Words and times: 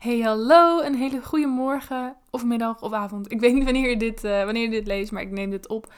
Hey, 0.00 0.20
hallo, 0.20 0.80
een 0.80 0.94
hele 0.94 1.22
goede 1.22 1.46
morgen 1.46 2.16
of 2.30 2.44
middag 2.44 2.82
of 2.82 2.92
avond. 2.92 3.32
Ik 3.32 3.40
weet 3.40 3.54
niet 3.54 3.64
wanneer 3.64 3.90
je 3.90 3.96
dit, 3.96 4.24
uh, 4.24 4.44
wanneer 4.44 4.62
je 4.62 4.70
dit 4.70 4.86
leest, 4.86 5.12
maar 5.12 5.22
ik 5.22 5.30
neem 5.30 5.50
dit 5.50 5.68
op 5.68 5.92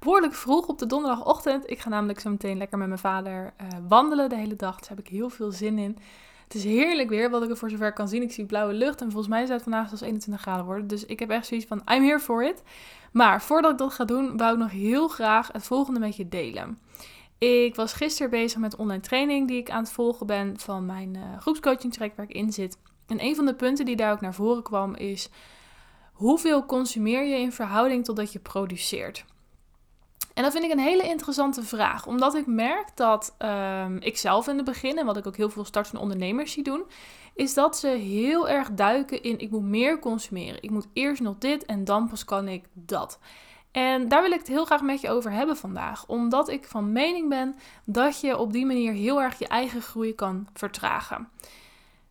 behoorlijk 0.00 0.34
vroeg 0.34 0.66
op 0.66 0.78
de 0.78 0.86
donderdagochtend. 0.86 1.70
Ik 1.70 1.78
ga 1.78 1.88
namelijk 1.88 2.20
zo 2.20 2.30
meteen 2.30 2.58
lekker 2.58 2.78
met 2.78 2.88
mijn 2.88 3.00
vader 3.00 3.54
uh, 3.62 3.68
wandelen 3.88 4.28
de 4.28 4.36
hele 4.36 4.56
dag. 4.56 4.80
Daar 4.80 4.88
heb 4.88 4.98
ik 4.98 5.08
heel 5.08 5.30
veel 5.30 5.50
zin 5.50 5.78
in. 5.78 5.98
Het 6.44 6.54
is 6.54 6.64
heerlijk 6.64 7.08
weer, 7.08 7.30
wat 7.30 7.42
ik 7.42 7.50
er 7.50 7.56
voor 7.56 7.70
zover 7.70 7.92
kan 7.92 8.08
zien. 8.08 8.22
Ik 8.22 8.32
zie 8.32 8.46
blauwe 8.46 8.72
lucht 8.72 9.00
en 9.00 9.10
volgens 9.10 9.28
mij 9.28 9.40
zou 9.40 9.52
het 9.52 9.62
vandaag 9.62 9.88
zelfs 9.88 10.02
21 10.02 10.42
graden 10.42 10.64
worden. 10.64 10.86
Dus 10.86 11.04
ik 11.06 11.18
heb 11.18 11.30
echt 11.30 11.46
zoiets 11.46 11.66
van, 11.66 11.82
I'm 11.94 12.02
here 12.02 12.20
for 12.20 12.44
it. 12.44 12.62
Maar 13.12 13.42
voordat 13.42 13.72
ik 13.72 13.78
dat 13.78 13.92
ga 13.92 14.04
doen, 14.04 14.36
wou 14.36 14.52
ik 14.52 14.58
nog 14.58 14.70
heel 14.70 15.08
graag 15.08 15.52
het 15.52 15.64
volgende 15.64 16.00
met 16.00 16.16
je 16.16 16.28
delen. 16.28 16.78
Ik 17.38 17.74
was 17.74 17.92
gisteren 17.92 18.30
bezig 18.30 18.58
met 18.58 18.76
online 18.76 19.02
training 19.02 19.48
die 19.48 19.58
ik 19.58 19.70
aan 19.70 19.82
het 19.82 19.92
volgen 19.92 20.26
ben 20.26 20.58
van 20.58 20.86
mijn 20.86 21.14
uh, 21.14 21.22
groepscoaching 21.38 21.92
track 21.92 22.16
waar 22.16 22.26
ik 22.28 22.36
in 22.36 22.52
zit. 22.52 22.78
En 23.08 23.24
een 23.24 23.36
van 23.36 23.46
de 23.46 23.54
punten 23.54 23.84
die 23.84 23.96
daar 23.96 24.12
ook 24.12 24.20
naar 24.20 24.34
voren 24.34 24.62
kwam 24.62 24.94
is: 24.94 25.30
hoeveel 26.12 26.66
consumeer 26.66 27.24
je 27.24 27.36
in 27.36 27.52
verhouding 27.52 28.04
totdat 28.04 28.32
je 28.32 28.38
produceert? 28.38 29.24
En 30.34 30.42
dat 30.44 30.52
vind 30.52 30.64
ik 30.64 30.70
een 30.70 30.78
hele 30.78 31.08
interessante 31.08 31.62
vraag, 31.62 32.06
omdat 32.06 32.34
ik 32.34 32.46
merk 32.46 32.86
dat 32.94 33.36
um, 33.38 33.96
ik 33.96 34.16
zelf 34.16 34.48
in 34.48 34.56
het 34.56 34.64
begin, 34.64 34.98
en 34.98 35.06
wat 35.06 35.16
ik 35.16 35.26
ook 35.26 35.36
heel 35.36 35.50
veel 35.50 35.64
startende 35.64 36.00
ondernemers 36.00 36.52
zie 36.52 36.62
doen, 36.62 36.84
is 37.34 37.54
dat 37.54 37.78
ze 37.78 37.88
heel 37.88 38.48
erg 38.48 38.72
duiken 38.72 39.22
in: 39.22 39.38
ik 39.38 39.50
moet 39.50 39.62
meer 39.62 39.98
consumeren. 39.98 40.62
Ik 40.62 40.70
moet 40.70 40.88
eerst 40.92 41.22
nog 41.22 41.38
dit 41.38 41.66
en 41.66 41.84
dan 41.84 42.08
pas 42.08 42.24
kan 42.24 42.48
ik 42.48 42.64
dat. 42.72 43.18
En 43.70 44.08
daar 44.08 44.22
wil 44.22 44.30
ik 44.30 44.38
het 44.38 44.48
heel 44.48 44.64
graag 44.64 44.82
met 44.82 45.00
je 45.00 45.10
over 45.10 45.32
hebben 45.32 45.56
vandaag, 45.56 46.06
omdat 46.06 46.48
ik 46.48 46.66
van 46.66 46.92
mening 46.92 47.28
ben 47.28 47.54
dat 47.84 48.20
je 48.20 48.38
op 48.38 48.52
die 48.52 48.66
manier 48.66 48.92
heel 48.92 49.22
erg 49.22 49.38
je 49.38 49.48
eigen 49.48 49.82
groei 49.82 50.14
kan 50.14 50.48
vertragen. 50.52 51.28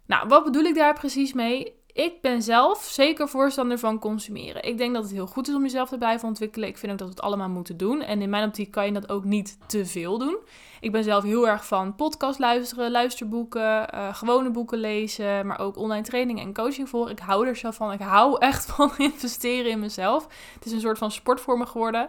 Nou, 0.07 0.27
wat 0.27 0.43
bedoel 0.43 0.63
ik 0.63 0.75
daar 0.75 0.93
precies 0.93 1.33
mee? 1.33 1.75
Ik 1.97 2.21
ben 2.21 2.41
zelf 2.41 2.83
zeker 2.83 3.27
voorstander 3.27 3.79
van 3.79 3.99
consumeren. 3.99 4.63
Ik 4.63 4.77
denk 4.77 4.93
dat 4.93 5.03
het 5.03 5.11
heel 5.11 5.27
goed 5.27 5.47
is 5.47 5.55
om 5.55 5.61
jezelf 5.61 5.89
te 5.89 5.97
blijven 5.97 6.27
ontwikkelen. 6.27 6.69
Ik 6.69 6.77
vind 6.77 6.91
ook 6.91 6.97
dat 6.97 7.07
we 7.07 7.13
het 7.13 7.23
allemaal 7.23 7.49
moeten 7.49 7.77
doen. 7.77 8.01
En 8.01 8.21
in 8.21 8.29
mijn 8.29 8.47
optiek 8.47 8.71
kan 8.71 8.85
je 8.85 8.91
dat 8.91 9.09
ook 9.09 9.23
niet 9.23 9.57
te 9.67 9.85
veel 9.85 10.17
doen. 10.17 10.37
Ik 10.79 10.91
ben 10.91 11.03
zelf 11.03 11.23
heel 11.23 11.47
erg 11.47 11.65
van 11.65 11.95
podcast 11.95 12.39
luisteren, 12.39 12.91
luisterboeken, 12.91 13.95
uh, 13.95 14.15
gewone 14.15 14.51
boeken 14.51 14.77
lezen, 14.77 15.47
maar 15.47 15.59
ook 15.59 15.77
online 15.77 16.03
training 16.03 16.39
en 16.39 16.53
coaching 16.53 16.89
voor. 16.89 17.09
Ik 17.09 17.19
hou 17.19 17.47
er 17.47 17.55
zo 17.55 17.71
van. 17.71 17.91
Ik 17.91 18.01
hou 18.01 18.37
echt 18.39 18.65
van 18.71 18.91
investeren 18.97 19.71
in 19.71 19.79
mezelf. 19.79 20.27
Het 20.53 20.65
is 20.65 20.71
een 20.71 20.79
soort 20.79 20.97
van 20.97 21.11
sport 21.11 21.41
voor 21.41 21.57
me 21.57 21.65
geworden. 21.65 22.07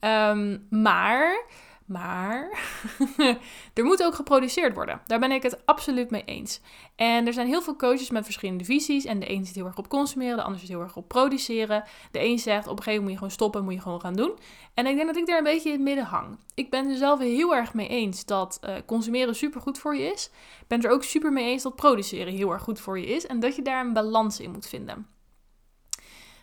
Um, 0.00 0.66
maar 0.70 1.44
maar 1.90 2.58
er 3.74 3.84
moet 3.84 4.02
ook 4.02 4.14
geproduceerd 4.14 4.74
worden. 4.74 5.00
Daar 5.06 5.18
ben 5.18 5.32
ik 5.32 5.42
het 5.42 5.66
absoluut 5.66 6.10
mee 6.10 6.24
eens. 6.24 6.60
En 6.96 7.26
er 7.26 7.32
zijn 7.32 7.46
heel 7.46 7.62
veel 7.62 7.76
coaches 7.76 8.10
met 8.10 8.24
verschillende 8.24 8.64
visies. 8.64 9.04
En 9.04 9.20
de 9.20 9.30
een 9.30 9.46
zit 9.46 9.54
heel 9.54 9.66
erg 9.66 9.78
op 9.78 9.88
consumeren, 9.88 10.36
de 10.36 10.42
ander 10.42 10.60
zit 10.60 10.68
heel 10.68 10.80
erg 10.80 10.96
op 10.96 11.08
produceren. 11.08 11.84
De 12.10 12.24
een 12.24 12.38
zegt 12.38 12.66
op 12.66 12.76
een 12.76 12.82
gegeven 12.82 13.02
moment 13.02 13.02
moet 13.02 13.10
je 13.10 13.16
gewoon 13.16 13.30
stoppen, 13.30 13.64
moet 13.64 13.74
je 13.74 13.80
gewoon 13.80 14.00
gaan 14.00 14.14
doen. 14.14 14.38
En 14.74 14.86
ik 14.86 14.94
denk 14.94 15.06
dat 15.06 15.16
ik 15.16 15.26
daar 15.26 15.38
een 15.38 15.44
beetje 15.44 15.68
in 15.68 15.74
het 15.74 15.84
midden 15.84 16.04
hang. 16.04 16.38
Ik 16.54 16.70
ben 16.70 16.88
er 16.88 16.96
zelf 16.96 17.18
heel 17.18 17.54
erg 17.54 17.74
mee 17.74 17.88
eens 17.88 18.24
dat 18.24 18.60
uh, 18.64 18.74
consumeren 18.86 19.34
super 19.34 19.60
goed 19.60 19.78
voor 19.78 19.96
je 19.96 20.12
is. 20.12 20.30
Ik 20.60 20.66
ben 20.66 20.82
er 20.82 20.90
ook 20.90 21.04
super 21.04 21.32
mee 21.32 21.50
eens 21.50 21.62
dat 21.62 21.76
produceren 21.76 22.32
heel 22.32 22.50
erg 22.50 22.62
goed 22.62 22.80
voor 22.80 22.98
je 22.98 23.06
is. 23.06 23.26
En 23.26 23.40
dat 23.40 23.56
je 23.56 23.62
daar 23.62 23.84
een 23.84 23.92
balans 23.92 24.40
in 24.40 24.50
moet 24.50 24.66
vinden. 24.66 25.06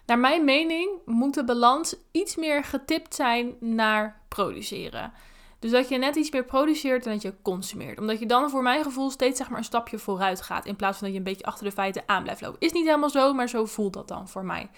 Naar 0.07 0.19
mijn 0.19 0.45
mening 0.45 0.89
moet 1.05 1.33
de 1.33 1.43
balans 1.43 1.95
iets 2.11 2.35
meer 2.35 2.63
getipt 2.63 3.15
zijn 3.15 3.55
naar 3.59 4.21
produceren. 4.27 5.13
Dus 5.59 5.71
dat 5.71 5.89
je 5.89 5.97
net 5.97 6.15
iets 6.15 6.31
meer 6.31 6.45
produceert 6.45 7.03
dan 7.03 7.13
dat 7.13 7.21
je 7.21 7.33
consumeert. 7.41 7.99
Omdat 7.99 8.19
je 8.19 8.25
dan 8.25 8.49
voor 8.49 8.61
mijn 8.61 8.83
gevoel 8.83 9.09
steeds 9.09 9.37
zeg 9.37 9.49
maar, 9.49 9.57
een 9.57 9.63
stapje 9.63 9.97
vooruit 9.97 10.41
gaat. 10.41 10.65
In 10.65 10.75
plaats 10.75 10.97
van 10.97 11.07
dat 11.07 11.15
je 11.15 11.23
een 11.23 11.31
beetje 11.31 11.45
achter 11.45 11.65
de 11.65 11.71
feiten 11.71 12.03
aan 12.05 12.23
blijft 12.23 12.41
lopen. 12.41 12.59
Is 12.59 12.71
niet 12.71 12.85
helemaal 12.85 13.09
zo, 13.09 13.33
maar 13.33 13.49
zo 13.49 13.65
voelt 13.65 13.93
dat 13.93 14.07
dan 14.07 14.27
voor 14.27 14.45
mij. 14.45 14.69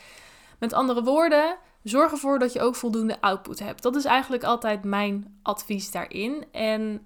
Met 0.59 0.73
andere 0.73 1.03
woorden, 1.03 1.57
zorg 1.83 2.11
ervoor 2.11 2.39
dat 2.39 2.53
je 2.53 2.61
ook 2.61 2.75
voldoende 2.75 3.22
output 3.22 3.59
hebt. 3.59 3.83
Dat 3.83 3.95
is 3.95 4.05
eigenlijk 4.05 4.44
altijd 4.44 4.83
mijn 4.83 5.39
advies 5.41 5.91
daarin. 5.91 6.45
En 6.51 7.06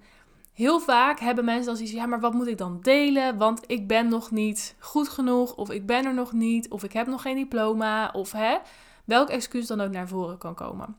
heel 0.52 0.80
vaak 0.80 1.20
hebben 1.20 1.44
mensen 1.44 1.66
dan 1.66 1.76
zoiets 1.76 1.94
ja, 1.94 2.06
maar 2.06 2.20
wat 2.20 2.32
moet 2.32 2.46
ik 2.46 2.58
dan 2.58 2.78
delen? 2.80 3.36
Want 3.36 3.60
ik 3.66 3.86
ben 3.86 4.08
nog 4.08 4.30
niet 4.30 4.76
goed 4.78 5.08
genoeg, 5.08 5.54
of 5.54 5.70
ik 5.70 5.86
ben 5.86 6.04
er 6.04 6.14
nog 6.14 6.32
niet, 6.32 6.70
of 6.70 6.82
ik 6.82 6.92
heb 6.92 7.06
nog 7.06 7.22
geen 7.22 7.36
diploma, 7.36 8.10
of 8.12 8.32
hè, 8.32 8.58
welk 9.04 9.28
excuus 9.28 9.66
dan 9.66 9.80
ook 9.80 9.90
naar 9.90 10.08
voren 10.08 10.38
kan 10.38 10.54
komen. 10.54 10.96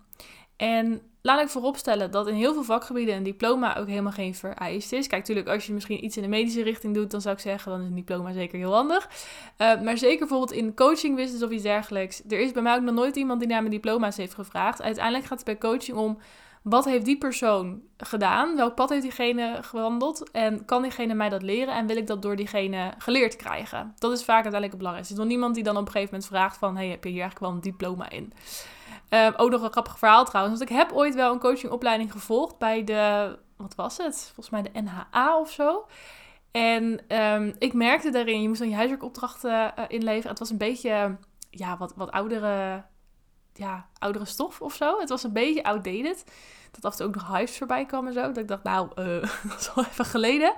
En 0.56 1.02
laat 1.26 1.42
ik 1.42 1.50
vooropstellen 1.50 2.12
dat 2.12 2.28
in 2.28 2.34
heel 2.34 2.54
veel 2.54 2.64
vakgebieden 2.64 3.16
een 3.16 3.24
diploma 3.24 3.78
ook 3.78 3.88
helemaal 3.88 4.12
geen 4.12 4.36
vereist 4.36 4.92
is. 4.92 5.08
Kijk, 5.08 5.22
natuurlijk, 5.22 5.48
als 5.48 5.66
je 5.66 5.74
misschien 5.74 6.04
iets 6.04 6.18
in 6.18 6.24
de 6.24 6.30
medische 6.30 6.64
richting 6.64 6.94
doet, 6.94 7.12
dan 7.12 7.22
zou 7.22 7.36
ik 7.36 7.42
zeggen, 7.42 7.72
dan 7.72 7.82
is 7.82 7.88
een 7.88 7.96
diploma 7.96 8.32
zeker 8.32 8.58
heel 8.58 8.74
handig. 8.74 9.10
Uh, 9.58 9.82
maar 9.82 9.98
zeker 9.98 10.20
bijvoorbeeld 10.20 10.52
in 10.52 10.76
coaching 10.76 11.16
business 11.16 11.44
of 11.44 11.50
iets 11.50 11.64
dergelijks. 11.64 12.22
Er 12.30 12.40
is 12.40 12.52
bij 12.52 12.62
mij 12.62 12.76
ook 12.76 12.82
nog 12.82 12.96
nooit 12.96 13.16
iemand 13.16 13.40
die 13.40 13.50
naar 13.50 13.60
mijn 13.60 13.72
diploma's 13.72 14.18
heeft 14.18 14.34
gevraagd. 14.34 14.82
Uiteindelijk 14.82 15.26
gaat 15.26 15.38
het 15.38 15.46
bij 15.46 15.58
coaching 15.58 15.98
om, 15.98 16.18
wat 16.62 16.86
heeft 16.86 17.06
die 17.06 17.18
persoon 17.18 17.82
gedaan? 17.98 18.56
Welk 18.56 18.76
pad 18.76 18.90
heeft 18.90 19.02
diegene 19.02 19.58
gewandeld? 19.62 20.32
En 20.32 20.66
kan 20.66 20.82
diegene 20.82 21.14
mij 21.14 21.30
dat 21.30 21.42
leren? 21.42 21.76
En 21.76 21.88
wil 21.88 21.98
ik 21.98 22.08
dat 22.08 22.22
door 22.22 22.36
diegene 22.36 22.94
geleerd 22.98 23.36
krijgen? 23.36 23.94
Dat 23.98 24.12
is 24.12 24.24
vaak 24.24 24.44
uiteindelijk 24.44 24.72
het 24.72 24.78
belangrijkste. 24.78 25.14
Er 25.14 25.20
is 25.20 25.26
nog 25.26 25.36
niemand 25.36 25.56
die 25.56 25.64
dan 25.64 25.78
op 25.78 25.86
een 25.86 25.92
gegeven 25.92 26.14
moment 26.14 26.30
vraagt 26.30 26.58
van, 26.58 26.76
hey, 26.76 26.88
heb 26.88 27.04
je 27.04 27.10
hier 27.10 27.22
eigenlijk 27.22 27.52
wel 27.52 27.56
een 27.56 27.72
diploma 27.72 28.10
in? 28.10 28.34
Um, 29.16 29.34
ook 29.38 29.50
nog 29.50 29.62
een 29.62 29.72
grappig 29.72 29.98
verhaal 29.98 30.26
trouwens. 30.26 30.58
Want 30.60 30.72
ik 30.72 30.78
heb 30.78 30.92
ooit 30.92 31.16
wel 31.16 31.34
een 31.34 31.40
coachingopleiding 31.40 32.12
gevolgd 32.12 32.58
bij 32.58 32.84
de, 32.84 33.38
wat 33.58 33.76
was 33.76 33.98
het? 33.98 34.32
Volgens 34.34 34.50
mij 34.50 34.62
de 34.62 34.82
NHA 34.82 35.40
of 35.40 35.52
zo. 35.52 35.86
En 36.52 37.16
um, 37.22 37.56
ik 37.60 37.74
merkte 37.74 38.10
daarin, 38.10 38.42
je 38.42 38.48
moest 38.48 38.60
dan 38.60 38.70
je 38.70 38.76
huiswerkopdrachten 38.76 39.74
uh, 39.80 39.86
inleveren. 39.88 40.30
Het 40.30 40.40
was 40.40 40.50
een 40.50 40.58
beetje, 40.58 41.18
ja, 41.50 41.78
wat, 41.78 41.94
wat 41.96 42.12
oudere, 42.12 42.84
ja, 43.54 43.90
oudere 43.98 44.26
stof 44.26 44.62
of 44.62 44.74
zo. 44.74 45.00
Het 45.00 45.10
was 45.10 45.24
een 45.24 45.34
beetje 45.34 45.64
outdated. 45.64 46.24
Dat 46.72 46.86
af 46.86 46.92
en 46.92 46.98
toe 46.98 47.08
ook 47.08 47.16
nog 47.16 47.28
huis 47.28 47.58
voorbij 47.58 47.86
kwam 47.86 48.08
en 48.08 48.14
zo. 48.14 48.22
Dat 48.22 48.38
ik 48.38 48.48
dacht, 48.48 48.64
nou, 48.64 48.90
uh, 48.96 49.22
dat 49.50 49.60
is 49.60 49.72
al 49.76 49.86
even 49.86 50.06
geleden. 50.06 50.54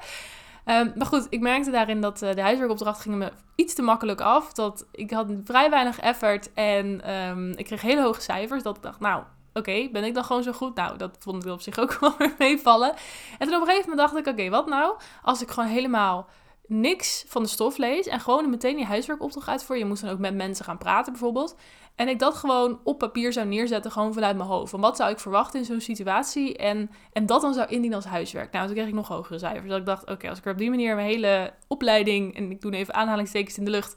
Um, 0.69 0.93
maar 0.95 1.07
goed, 1.07 1.27
ik 1.29 1.39
merkte 1.39 1.71
daarin 1.71 2.01
dat 2.01 2.21
uh, 2.21 2.33
de 2.33 2.41
huiswerkopdracht 2.41 3.01
ging 3.01 3.15
me 3.15 3.31
iets 3.55 3.73
te 3.73 3.81
makkelijk 3.81 4.21
af. 4.21 4.53
Dat 4.53 4.85
ik 4.91 5.11
had 5.11 5.31
vrij 5.43 5.69
weinig 5.69 5.99
effort 5.99 6.53
en 6.53 7.15
um, 7.15 7.51
ik 7.55 7.65
kreeg 7.65 7.81
hele 7.81 8.01
hoge 8.01 8.21
cijfers. 8.21 8.63
Dat 8.63 8.75
ik 8.77 8.83
dacht, 8.83 8.99
nou, 8.99 9.23
oké, 9.53 9.89
ben 9.91 10.03
ik 10.03 10.13
dan 10.13 10.23
gewoon 10.23 10.43
zo 10.43 10.51
goed? 10.51 10.75
Nou, 10.75 10.97
dat 10.97 11.17
vond 11.19 11.45
ik 11.45 11.51
op 11.51 11.61
zich 11.61 11.79
ook 11.79 11.97
wel 11.99 12.13
weer 12.17 12.35
meevallen. 12.37 12.93
En 13.39 13.47
toen 13.47 13.55
op 13.55 13.61
een 13.61 13.67
gegeven 13.67 13.89
moment 13.89 14.09
dacht 14.09 14.27
ik, 14.27 14.33
oké, 14.33 14.49
wat 14.49 14.67
nou 14.67 14.95
als 15.21 15.41
ik 15.41 15.49
gewoon 15.49 15.69
helemaal 15.69 16.27
niks 16.65 17.25
van 17.27 17.43
de 17.43 17.49
stof 17.49 17.77
lees 17.77 18.07
en 18.07 18.19
gewoon 18.19 18.49
meteen 18.49 18.77
je 18.77 18.85
huiswerkopdracht 18.85 19.47
uitvoer. 19.47 19.77
Je 19.77 19.85
moest 19.85 20.01
dan 20.01 20.11
ook 20.11 20.19
met 20.19 20.35
mensen 20.35 20.65
gaan 20.65 20.77
praten 20.77 21.11
bijvoorbeeld. 21.11 21.55
En 21.97 22.07
ik 22.07 22.19
dat 22.19 22.35
gewoon 22.35 22.79
op 22.83 22.97
papier 22.97 23.33
zou 23.33 23.47
neerzetten, 23.47 23.91
gewoon 23.91 24.13
vanuit 24.13 24.37
mijn 24.37 24.49
hoofd. 24.49 24.69
Van 24.69 24.79
wat 24.79 24.97
zou 24.97 25.11
ik 25.11 25.19
verwachten 25.19 25.59
in 25.59 25.65
zo'n 25.65 25.81
situatie? 25.81 26.57
En, 26.57 26.89
en 27.13 27.25
dat 27.25 27.41
dan 27.41 27.53
zou 27.53 27.69
indienen 27.69 27.95
als 27.95 28.05
huiswerk. 28.05 28.51
Nou, 28.51 28.65
toen 28.65 28.75
kreeg 28.75 28.87
ik 28.87 28.93
nog 28.93 29.07
hogere 29.07 29.39
cijfers. 29.39 29.69
Dat 29.69 29.79
ik 29.79 29.85
dacht, 29.85 30.09
oké, 30.09 30.29
als 30.29 30.37
ik 30.37 30.45
er 30.45 30.51
op 30.51 30.57
die 30.57 30.69
manier 30.69 30.95
mijn 30.95 31.07
hele 31.07 31.53
opleiding, 31.67 32.35
en 32.35 32.51
ik 32.51 32.61
doe 32.61 32.71
even 32.71 32.93
aanhalingstekens 32.93 33.57
in 33.57 33.65
de 33.65 33.71
lucht, 33.71 33.95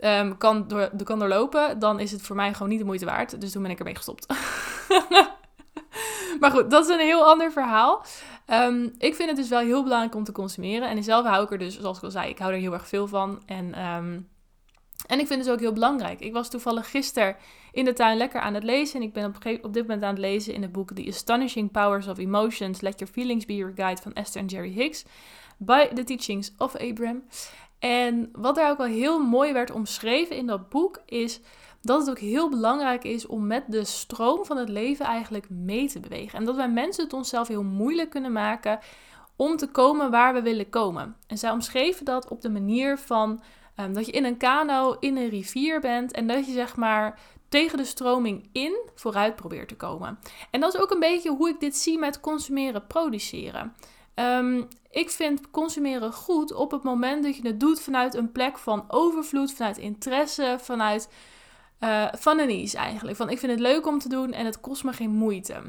um, 0.00 0.38
kan, 0.38 0.68
door, 0.68 0.90
kan 1.04 1.18
doorlopen, 1.18 1.78
dan 1.78 2.00
is 2.00 2.12
het 2.12 2.22
voor 2.22 2.36
mij 2.36 2.52
gewoon 2.52 2.68
niet 2.68 2.78
de 2.78 2.84
moeite 2.84 3.04
waard. 3.04 3.40
Dus 3.40 3.52
toen 3.52 3.62
ben 3.62 3.70
ik 3.70 3.78
ermee 3.78 3.96
gestopt. 3.96 4.26
maar 6.40 6.50
goed, 6.50 6.70
dat 6.70 6.84
is 6.84 6.94
een 6.94 7.00
heel 7.00 7.24
ander 7.24 7.52
verhaal. 7.52 8.04
Um, 8.46 8.94
ik 8.98 9.14
vind 9.14 9.28
het 9.28 9.38
dus 9.38 9.48
wel 9.48 9.60
heel 9.60 9.82
belangrijk 9.82 10.14
om 10.14 10.24
te 10.24 10.32
consumeren. 10.32 10.88
En 10.88 11.02
zelf 11.02 11.26
hou 11.26 11.44
ik 11.44 11.50
er 11.50 11.58
dus, 11.58 11.80
zoals 11.80 11.96
ik 11.96 12.04
al 12.04 12.10
zei, 12.10 12.28
ik 12.28 12.38
hou 12.38 12.52
er 12.52 12.58
heel 12.58 12.72
erg 12.72 12.88
veel 12.88 13.06
van. 13.06 13.42
En 13.46 13.86
um, 13.86 14.28
en 15.12 15.18
ik 15.18 15.26
vind 15.26 15.38
het 15.38 15.44
dus 15.44 15.52
ook 15.52 15.60
heel 15.60 15.72
belangrijk. 15.72 16.20
Ik 16.20 16.32
was 16.32 16.50
toevallig 16.50 16.90
gisteren 16.90 17.36
in 17.72 17.84
de 17.84 17.92
tuin 17.92 18.16
lekker 18.16 18.40
aan 18.40 18.54
het 18.54 18.62
lezen. 18.62 19.00
En 19.00 19.06
ik 19.06 19.12
ben 19.12 19.24
op, 19.24 19.64
op 19.64 19.72
dit 19.72 19.82
moment 19.82 20.02
aan 20.02 20.10
het 20.10 20.18
lezen 20.18 20.54
in 20.54 20.62
het 20.62 20.72
boek 20.72 20.92
The 20.92 21.06
Astonishing 21.08 21.70
Powers 21.70 22.06
of 22.06 22.18
Emotions. 22.18 22.80
Let 22.80 22.98
Your 22.98 23.12
Feelings 23.12 23.44
Be 23.44 23.56
Your 23.56 23.72
Guide 23.76 24.02
van 24.02 24.12
Esther 24.12 24.40
en 24.40 24.46
Jerry 24.46 24.72
Hicks. 24.72 25.04
By 25.56 25.86
the 25.94 26.04
Teachings 26.04 26.52
of 26.58 26.76
Abraham. 26.76 27.22
En 27.78 28.28
wat 28.32 28.54
daar 28.54 28.70
ook 28.70 28.76
wel 28.76 28.86
heel 28.86 29.18
mooi 29.18 29.52
werd 29.52 29.70
omschreven 29.70 30.36
in 30.36 30.46
dat 30.46 30.68
boek 30.68 31.02
is 31.06 31.40
dat 31.80 32.00
het 32.00 32.10
ook 32.10 32.18
heel 32.18 32.48
belangrijk 32.48 33.04
is 33.04 33.26
om 33.26 33.46
met 33.46 33.64
de 33.66 33.84
stroom 33.84 34.44
van 34.44 34.56
het 34.56 34.68
leven 34.68 35.06
eigenlijk 35.06 35.50
mee 35.50 35.88
te 35.88 36.00
bewegen. 36.00 36.38
En 36.38 36.44
dat 36.44 36.56
wij 36.56 36.70
mensen 36.70 37.04
het 37.04 37.12
onszelf 37.12 37.48
heel 37.48 37.64
moeilijk 37.64 38.10
kunnen 38.10 38.32
maken 38.32 38.78
om 39.36 39.56
te 39.56 39.66
komen 39.66 40.10
waar 40.10 40.34
we 40.34 40.42
willen 40.42 40.68
komen. 40.68 41.16
En 41.26 41.38
zij 41.38 41.50
omschreven 41.50 42.04
dat 42.04 42.28
op 42.28 42.40
de 42.40 42.50
manier 42.50 42.98
van 42.98 43.42
Um, 43.76 43.92
dat 43.92 44.06
je 44.06 44.12
in 44.12 44.24
een 44.24 44.36
kano 44.36 44.96
in 45.00 45.16
een 45.16 45.28
rivier 45.28 45.80
bent 45.80 46.12
en 46.12 46.26
dat 46.26 46.46
je 46.46 46.52
zeg 46.52 46.76
maar 46.76 47.20
tegen 47.48 47.78
de 47.78 47.84
stroming 47.84 48.48
in 48.52 48.80
vooruit 48.94 49.36
probeert 49.36 49.68
te 49.68 49.76
komen. 49.76 50.18
En 50.50 50.60
dat 50.60 50.74
is 50.74 50.80
ook 50.80 50.90
een 50.90 51.00
beetje 51.00 51.30
hoe 51.30 51.48
ik 51.48 51.60
dit 51.60 51.76
zie 51.76 51.98
met 51.98 52.20
consumeren, 52.20 52.86
produceren. 52.86 53.74
Um, 54.14 54.68
ik 54.90 55.10
vind 55.10 55.50
consumeren 55.50 56.12
goed 56.12 56.52
op 56.52 56.70
het 56.70 56.82
moment 56.82 57.22
dat 57.24 57.36
je 57.36 57.46
het 57.46 57.60
doet 57.60 57.80
vanuit 57.80 58.14
een 58.14 58.32
plek 58.32 58.58
van 58.58 58.84
overvloed, 58.88 59.52
vanuit 59.52 59.78
interesse, 59.78 60.56
vanuit 60.60 61.08
uh, 61.80 62.08
van 62.12 62.38
een 62.38 62.48
ease 62.48 62.76
eigenlijk. 62.76 63.16
Van 63.16 63.30
ik 63.30 63.38
vind 63.38 63.52
het 63.52 63.60
leuk 63.60 63.86
om 63.86 63.98
te 63.98 64.08
doen 64.08 64.32
en 64.32 64.46
het 64.46 64.60
kost 64.60 64.84
me 64.84 64.92
geen 64.92 65.10
moeite. 65.10 65.62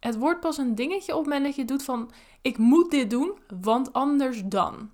Het 0.00 0.18
wordt 0.18 0.40
pas 0.40 0.58
een 0.58 0.74
dingetje 0.74 1.12
op 1.12 1.18
het 1.18 1.28
moment 1.28 1.44
dat 1.44 1.56
je 1.56 1.64
doet 1.64 1.84
van 1.84 2.10
ik 2.42 2.58
moet 2.58 2.90
dit 2.90 3.10
doen, 3.10 3.38
want 3.60 3.92
anders 3.92 4.42
dan 4.44 4.90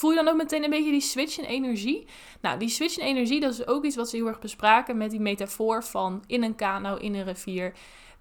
Voel 0.00 0.10
je 0.10 0.16
dan 0.16 0.28
ook 0.28 0.36
meteen 0.36 0.64
een 0.64 0.70
beetje 0.70 0.90
die 0.90 1.00
switch 1.00 1.38
in 1.38 1.44
energie? 1.44 2.06
Nou, 2.40 2.58
die 2.58 2.68
switch 2.68 2.98
in 2.98 3.04
energie, 3.04 3.40
dat 3.40 3.52
is 3.52 3.66
ook 3.66 3.84
iets 3.84 3.96
wat 3.96 4.08
ze 4.08 4.16
heel 4.16 4.26
erg 4.26 4.38
bespraken 4.38 4.96
met 4.96 5.10
die 5.10 5.20
metafoor 5.20 5.84
van 5.84 6.24
in 6.26 6.42
een 6.42 6.54
kano, 6.54 6.96
in 6.96 7.14
een 7.14 7.24
rivier, 7.24 7.72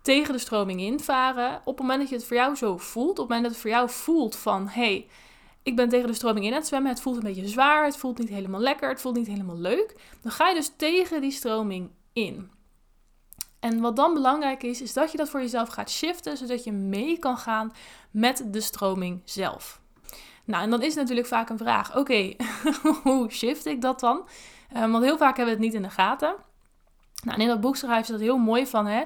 tegen 0.01 0.33
de 0.33 0.39
stroming 0.39 0.81
invaren. 0.81 1.55
Op 1.55 1.77
het 1.77 1.79
moment 1.79 1.99
dat 1.99 2.09
je 2.09 2.15
het 2.15 2.25
voor 2.25 2.35
jou 2.35 2.55
zo 2.55 2.77
voelt, 2.77 3.09
op 3.09 3.17
het 3.17 3.27
moment 3.27 3.43
dat 3.43 3.51
het 3.51 3.61
voor 3.61 3.69
jou 3.69 3.89
voelt 3.89 4.35
van, 4.35 4.67
hey, 4.67 5.07
ik 5.63 5.75
ben 5.75 5.89
tegen 5.89 6.07
de 6.07 6.13
stroming 6.13 6.45
in 6.45 6.51
aan 6.51 6.57
het 6.57 6.67
zwemmen, 6.67 6.91
het 6.91 7.01
voelt 7.01 7.17
een 7.17 7.23
beetje 7.23 7.47
zwaar, 7.47 7.85
het 7.85 7.97
voelt 7.97 8.17
niet 8.17 8.29
helemaal 8.29 8.61
lekker, 8.61 8.89
het 8.89 9.01
voelt 9.01 9.15
niet 9.15 9.27
helemaal 9.27 9.57
leuk, 9.57 9.95
dan 10.21 10.31
ga 10.31 10.49
je 10.49 10.55
dus 10.55 10.71
tegen 10.75 11.21
die 11.21 11.31
stroming 11.31 11.89
in. 12.13 12.51
En 13.59 13.81
wat 13.81 13.95
dan 13.95 14.13
belangrijk 14.13 14.63
is, 14.63 14.81
is 14.81 14.93
dat 14.93 15.11
je 15.11 15.17
dat 15.17 15.29
voor 15.29 15.41
jezelf 15.41 15.69
gaat 15.69 15.89
shiften, 15.89 16.37
zodat 16.37 16.63
je 16.63 16.71
mee 16.71 17.19
kan 17.19 17.37
gaan 17.37 17.71
met 18.11 18.43
de 18.47 18.61
stroming 18.61 19.21
zelf. 19.25 19.81
Nou, 20.49 20.63
en 20.63 20.69
dan 20.69 20.81
is 20.81 20.95
natuurlijk 20.95 21.27
vaak 21.27 21.49
een 21.49 21.57
vraag: 21.57 21.97
oké, 21.97 22.33
hoe 23.03 23.31
shift 23.31 23.65
ik 23.65 23.81
dat 23.81 23.99
dan? 23.99 24.27
Um, 24.77 24.91
want 24.91 25.03
heel 25.03 25.17
vaak 25.17 25.37
hebben 25.37 25.55
we 25.55 25.63
het 25.63 25.71
niet 25.71 25.81
in 25.81 25.87
de 25.87 25.93
gaten. 25.93 26.35
Nou, 27.23 27.35
en 27.35 27.41
in 27.41 27.47
dat 27.47 27.61
boek 27.61 27.75
schrijven 27.75 28.05
ze 28.05 28.11
dat 28.11 28.21
heel 28.21 28.37
mooi 28.37 28.67
van, 28.67 28.85
hè? 28.85 29.03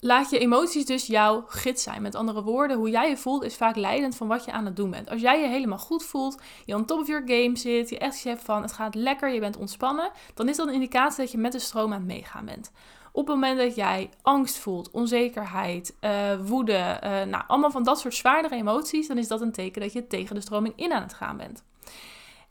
Laat 0.00 0.30
je 0.30 0.38
emoties 0.38 0.84
dus 0.84 1.06
jouw 1.06 1.44
gids 1.46 1.82
zijn. 1.82 2.02
Met 2.02 2.14
andere 2.14 2.42
woorden, 2.42 2.76
hoe 2.76 2.90
jij 2.90 3.08
je 3.08 3.16
voelt 3.16 3.42
is 3.42 3.56
vaak 3.56 3.76
leidend 3.76 4.16
van 4.16 4.26
wat 4.26 4.44
je 4.44 4.52
aan 4.52 4.64
het 4.64 4.76
doen 4.76 4.90
bent. 4.90 5.10
Als 5.10 5.20
jij 5.20 5.40
je 5.40 5.46
helemaal 5.46 5.78
goed 5.78 6.04
voelt, 6.04 6.40
je 6.64 6.74
on 6.74 6.84
top 6.84 7.00
of 7.00 7.06
your 7.06 7.22
game 7.26 7.56
zit, 7.56 7.88
je 7.88 7.98
echt 7.98 8.24
hebt 8.24 8.42
van 8.42 8.62
het 8.62 8.72
gaat 8.72 8.94
lekker, 8.94 9.28
je 9.28 9.40
bent 9.40 9.56
ontspannen, 9.56 10.10
dan 10.34 10.48
is 10.48 10.56
dat 10.56 10.66
een 10.66 10.74
indicatie 10.74 11.22
dat 11.22 11.32
je 11.32 11.38
met 11.38 11.52
de 11.52 11.58
stroom 11.58 11.92
aan 11.92 11.98
het 11.98 12.06
meegaan 12.06 12.44
bent. 12.44 12.72
Op 13.12 13.26
het 13.26 13.34
moment 13.34 13.58
dat 13.58 13.74
jij 13.74 14.10
angst 14.22 14.58
voelt, 14.58 14.90
onzekerheid, 14.90 15.96
uh, 16.00 16.10
woede, 16.44 17.00
uh, 17.04 17.22
nou 17.22 17.44
allemaal 17.46 17.70
van 17.70 17.82
dat 17.82 18.00
soort 18.00 18.14
zwaardere 18.14 18.54
emoties, 18.54 19.08
dan 19.08 19.18
is 19.18 19.28
dat 19.28 19.40
een 19.40 19.52
teken 19.52 19.80
dat 19.80 19.92
je 19.92 20.06
tegen 20.06 20.34
de 20.34 20.40
stroming 20.40 20.74
in 20.76 20.92
aan 20.92 21.02
het 21.02 21.14
gaan 21.14 21.36
bent. 21.36 21.64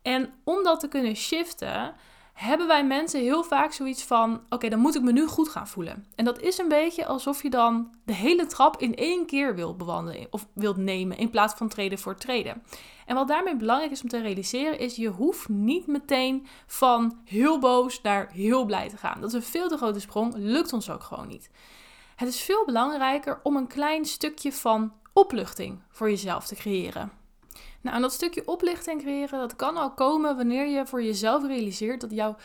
En 0.01 0.33
om 0.43 0.63
dat 0.63 0.79
te 0.79 0.87
kunnen 0.87 1.15
shiften, 1.15 1.93
hebben 2.33 2.67
wij 2.67 2.85
mensen 2.85 3.21
heel 3.21 3.43
vaak 3.43 3.71
zoiets 3.71 4.03
van: 4.03 4.41
oké, 4.49 4.69
dan 4.69 4.79
moet 4.79 4.95
ik 4.95 5.01
me 5.01 5.11
nu 5.11 5.27
goed 5.27 5.49
gaan 5.49 5.67
voelen. 5.67 6.05
En 6.15 6.25
dat 6.25 6.39
is 6.39 6.57
een 6.57 6.67
beetje 6.67 7.05
alsof 7.05 7.43
je 7.43 7.49
dan 7.49 7.93
de 8.05 8.13
hele 8.13 8.45
trap 8.45 8.77
in 8.77 8.95
één 8.95 9.25
keer 9.25 9.55
wilt 9.55 9.77
bewandelen 9.77 10.27
of 10.29 10.47
wilt 10.53 10.77
nemen 10.77 11.17
in 11.17 11.29
plaats 11.29 11.53
van 11.53 11.67
treden 11.67 11.99
voor 11.99 12.15
treden. 12.15 12.63
En 13.11 13.17
wat 13.17 13.27
daarmee 13.27 13.55
belangrijk 13.55 13.91
is 13.91 14.01
om 14.01 14.09
te 14.09 14.21
realiseren, 14.21 14.79
is 14.79 14.95
je 14.95 15.07
hoeft 15.07 15.49
niet 15.49 15.87
meteen 15.87 16.47
van 16.65 17.19
heel 17.25 17.59
boos 17.59 18.01
naar 18.01 18.29
heel 18.31 18.65
blij 18.65 18.89
te 18.89 18.97
gaan. 18.97 19.21
Dat 19.21 19.29
is 19.29 19.35
een 19.35 19.43
veel 19.43 19.67
te 19.67 19.77
grote 19.77 19.99
sprong, 19.99 20.33
lukt 20.35 20.73
ons 20.73 20.89
ook 20.89 21.03
gewoon 21.03 21.27
niet. 21.27 21.49
Het 22.15 22.27
is 22.27 22.41
veel 22.41 22.65
belangrijker 22.65 23.39
om 23.43 23.55
een 23.55 23.67
klein 23.67 24.05
stukje 24.05 24.53
van 24.53 24.93
opluchting 25.13 25.81
voor 25.89 26.09
jezelf 26.09 26.47
te 26.47 26.55
creëren. 26.55 27.11
Nou, 27.81 27.95
en 27.95 28.01
dat 28.01 28.13
stukje 28.13 28.47
oplichting 28.47 29.01
creëren, 29.01 29.39
dat 29.39 29.55
kan 29.55 29.77
al 29.77 29.93
komen 29.93 30.35
wanneer 30.35 30.67
je 30.67 30.85
voor 30.85 31.03
jezelf 31.03 31.45
realiseert 31.45 32.01
dat 32.01 32.11
jouw 32.11 32.35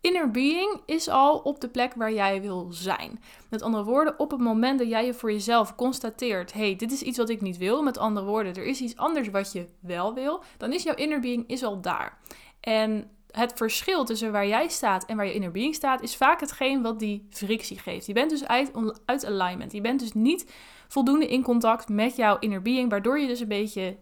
inner 0.00 0.30
being 0.30 0.80
is 0.86 1.08
al 1.08 1.38
op 1.38 1.60
de 1.60 1.68
plek 1.68 1.94
waar 1.94 2.12
jij 2.12 2.42
wil 2.42 2.66
zijn. 2.70 3.22
Met 3.48 3.62
andere 3.62 3.84
woorden, 3.84 4.18
op 4.18 4.30
het 4.30 4.40
moment 4.40 4.78
dat 4.78 4.88
jij 4.88 5.06
je 5.06 5.14
voor 5.14 5.32
jezelf 5.32 5.74
constateert: 5.74 6.52
hey, 6.52 6.76
dit 6.76 6.92
is 6.92 7.02
iets 7.02 7.18
wat 7.18 7.28
ik 7.28 7.40
niet 7.40 7.56
wil. 7.56 7.82
Met 7.82 7.98
andere 7.98 8.26
woorden, 8.26 8.54
er 8.54 8.64
is 8.64 8.80
iets 8.80 8.96
anders 8.96 9.28
wat 9.28 9.52
je 9.52 9.66
wel 9.80 10.14
wil. 10.14 10.42
Dan 10.56 10.72
is 10.72 10.82
jouw 10.82 10.94
inner 10.94 11.20
being 11.20 11.44
is 11.48 11.64
al 11.64 11.80
daar. 11.80 12.18
En 12.60 13.10
het 13.30 13.52
verschil 13.54 14.04
tussen 14.04 14.32
waar 14.32 14.46
jij 14.46 14.68
staat 14.68 15.04
en 15.04 15.16
waar 15.16 15.26
je 15.26 15.34
inner 15.34 15.50
being 15.50 15.74
staat, 15.74 16.02
is 16.02 16.16
vaak 16.16 16.40
hetgeen 16.40 16.82
wat 16.82 16.98
die 16.98 17.26
frictie 17.30 17.78
geeft. 17.78 18.06
Je 18.06 18.12
bent 18.12 18.30
dus 18.30 18.46
uit, 18.46 18.72
uit 19.04 19.24
alignment. 19.26 19.72
Je 19.72 19.80
bent 19.80 20.00
dus 20.00 20.12
niet 20.12 20.52
voldoende 20.88 21.28
in 21.28 21.42
contact 21.42 21.88
met 21.88 22.16
jouw 22.16 22.38
inner 22.38 22.62
being, 22.62 22.90
waardoor 22.90 23.18
je 23.18 23.26
dus 23.26 23.40
een 23.40 23.48
beetje 23.48 23.96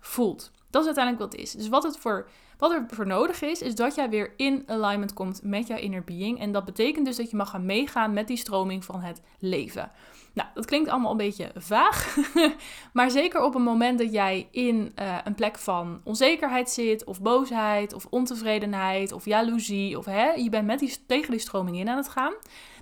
voelt. 0.00 0.50
Dat 0.70 0.80
is 0.80 0.86
uiteindelijk 0.86 1.24
wat 1.24 1.32
het 1.32 1.40
is. 1.40 1.52
Dus 1.52 1.68
wat, 1.68 1.82
het 1.82 1.98
voor, 1.98 2.28
wat 2.58 2.72
er 2.72 2.84
voor 2.88 3.06
nodig 3.06 3.42
is, 3.42 3.62
is 3.62 3.74
dat 3.74 3.94
jij 3.94 4.10
weer 4.10 4.32
in 4.36 4.62
alignment 4.66 5.12
komt 5.12 5.42
met 5.42 5.66
jouw 5.66 5.78
inner 5.78 6.04
being. 6.04 6.40
En 6.40 6.52
dat 6.52 6.64
betekent 6.64 7.06
dus 7.06 7.16
dat 7.16 7.30
je 7.30 7.36
mag 7.36 7.50
gaan 7.50 7.66
meegaan 7.66 8.12
met 8.12 8.26
die 8.26 8.36
stroming 8.36 8.84
van 8.84 9.00
het 9.00 9.22
leven. 9.38 9.90
Nou, 10.38 10.50
dat 10.54 10.64
klinkt 10.64 10.88
allemaal 10.88 11.10
een 11.10 11.16
beetje 11.16 11.50
vaag. 11.54 12.16
maar 12.92 13.10
zeker 13.10 13.42
op 13.42 13.54
een 13.54 13.62
moment 13.62 13.98
dat 13.98 14.12
jij 14.12 14.48
in 14.50 14.92
uh, 15.00 15.18
een 15.24 15.34
plek 15.34 15.58
van 15.58 16.00
onzekerheid 16.04 16.70
zit, 16.70 17.04
of 17.04 17.20
boosheid, 17.20 17.94
of 17.94 18.06
ontevredenheid, 18.10 19.12
of 19.12 19.24
jaloezie, 19.24 19.98
of 19.98 20.04
hè, 20.04 20.30
je 20.30 20.50
bent 20.50 20.66
met 20.66 20.78
die, 20.78 20.96
tegen 21.06 21.30
die 21.30 21.40
stroming 21.40 21.78
in 21.78 21.88
aan 21.88 21.96
het 21.96 22.08
gaan 22.08 22.34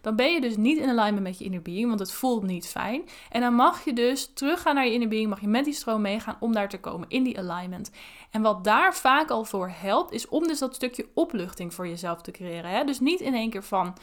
dan 0.06 0.16
ben 0.16 0.32
je 0.32 0.40
dus 0.40 0.56
niet 0.56 0.78
in 0.78 0.88
alignment 0.88 1.22
met 1.22 1.38
je 1.38 1.44
inner 1.44 1.62
being, 1.62 1.88
want 1.88 2.00
het 2.00 2.12
voelt 2.12 2.42
niet 2.42 2.68
fijn. 2.68 3.02
En 3.30 3.40
dan 3.40 3.54
mag 3.54 3.84
je 3.84 3.92
dus 3.92 4.30
teruggaan 4.34 4.74
naar 4.74 4.86
je 4.86 4.92
inner 4.92 5.08
being, 5.08 5.28
mag 5.28 5.40
je 5.40 5.48
met 5.48 5.64
die 5.64 5.74
stroom 5.74 6.00
meegaan 6.00 6.36
om 6.40 6.52
daar 6.52 6.68
te 6.68 6.80
komen 6.80 7.08
in 7.08 7.22
die 7.22 7.38
alignment. 7.38 7.90
En 8.30 8.42
wat 8.42 8.64
daar 8.64 8.94
vaak 8.94 9.30
al 9.30 9.44
voor 9.44 9.72
helpt, 9.74 10.12
is 10.12 10.28
om 10.28 10.46
dus 10.46 10.58
dat 10.58 10.74
stukje 10.74 11.08
opluchting 11.14 11.74
voor 11.74 11.88
jezelf 11.88 12.22
te 12.22 12.30
creëren. 12.30 12.70
Hè? 12.70 12.84
Dus 12.84 13.00
niet 13.00 13.20
in 13.20 13.34
één 13.34 13.50
keer 13.50 13.62
van 13.62 13.94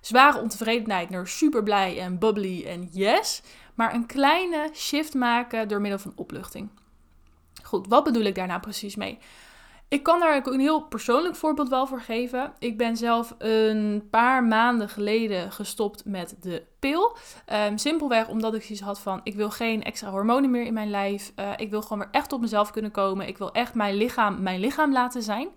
zware 0.00 0.40
ontevredenheid 0.40 1.10
naar 1.10 1.28
super 1.28 1.62
blij 1.62 2.00
en 2.00 2.18
bubbly 2.18 2.64
en 2.66 2.88
yes, 2.92 3.42
maar 3.74 3.94
een 3.94 4.06
kleine 4.06 4.70
shift 4.74 5.14
maken 5.14 5.68
door 5.68 5.80
middel 5.80 5.98
van 5.98 6.12
opluchting. 6.14 6.68
Goed, 7.62 7.86
wat 7.88 8.04
bedoel 8.04 8.22
ik 8.22 8.34
daar 8.34 8.46
nou 8.46 8.60
precies 8.60 8.96
mee? 8.96 9.18
Ik 9.88 10.02
kan 10.02 10.20
daar 10.20 10.46
een 10.46 10.60
heel 10.60 10.82
persoonlijk 10.82 11.36
voorbeeld 11.36 11.68
wel 11.68 11.86
voor 11.86 12.00
geven. 12.00 12.52
Ik 12.58 12.76
ben 12.78 12.96
zelf 12.96 13.34
een 13.38 14.06
paar 14.10 14.44
maanden 14.44 14.88
geleden 14.88 15.52
gestopt 15.52 16.04
met 16.04 16.36
de 16.40 16.62
pil. 16.78 17.16
Um, 17.52 17.78
simpelweg 17.78 18.28
omdat 18.28 18.54
ik 18.54 18.62
zoiets 18.62 18.84
had 18.84 19.00
van: 19.00 19.20
ik 19.22 19.34
wil 19.34 19.50
geen 19.50 19.82
extra 19.82 20.10
hormonen 20.10 20.50
meer 20.50 20.64
in 20.64 20.72
mijn 20.72 20.90
lijf. 20.90 21.32
Uh, 21.36 21.50
ik 21.56 21.70
wil 21.70 21.82
gewoon 21.82 21.98
weer 21.98 22.08
echt 22.10 22.32
op 22.32 22.40
mezelf 22.40 22.70
kunnen 22.70 22.90
komen. 22.90 23.28
Ik 23.28 23.38
wil 23.38 23.52
echt 23.52 23.74
mijn 23.74 23.94
lichaam 23.94 24.42
mijn 24.42 24.60
lichaam 24.60 24.92
laten 24.92 25.22
zijn. 25.22 25.48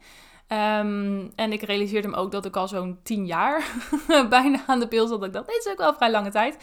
Um, 0.54 1.32
en 1.36 1.52
ik 1.52 1.62
realiseerde 1.62 2.08
me 2.08 2.16
ook 2.16 2.32
dat 2.32 2.46
ik 2.46 2.56
al 2.56 2.68
zo'n 2.68 3.00
tien 3.04 3.26
jaar 3.26 3.76
bijna 4.30 4.64
aan 4.68 4.80
de 4.80 4.88
pil 4.88 5.08
zat. 5.08 5.34
Dat 5.34 5.50
ik 5.50 5.56
is 5.56 5.72
ook 5.72 5.78
wel 5.78 5.94
vrij 5.94 6.12
lange 6.12 6.32
tijd. 6.32 6.58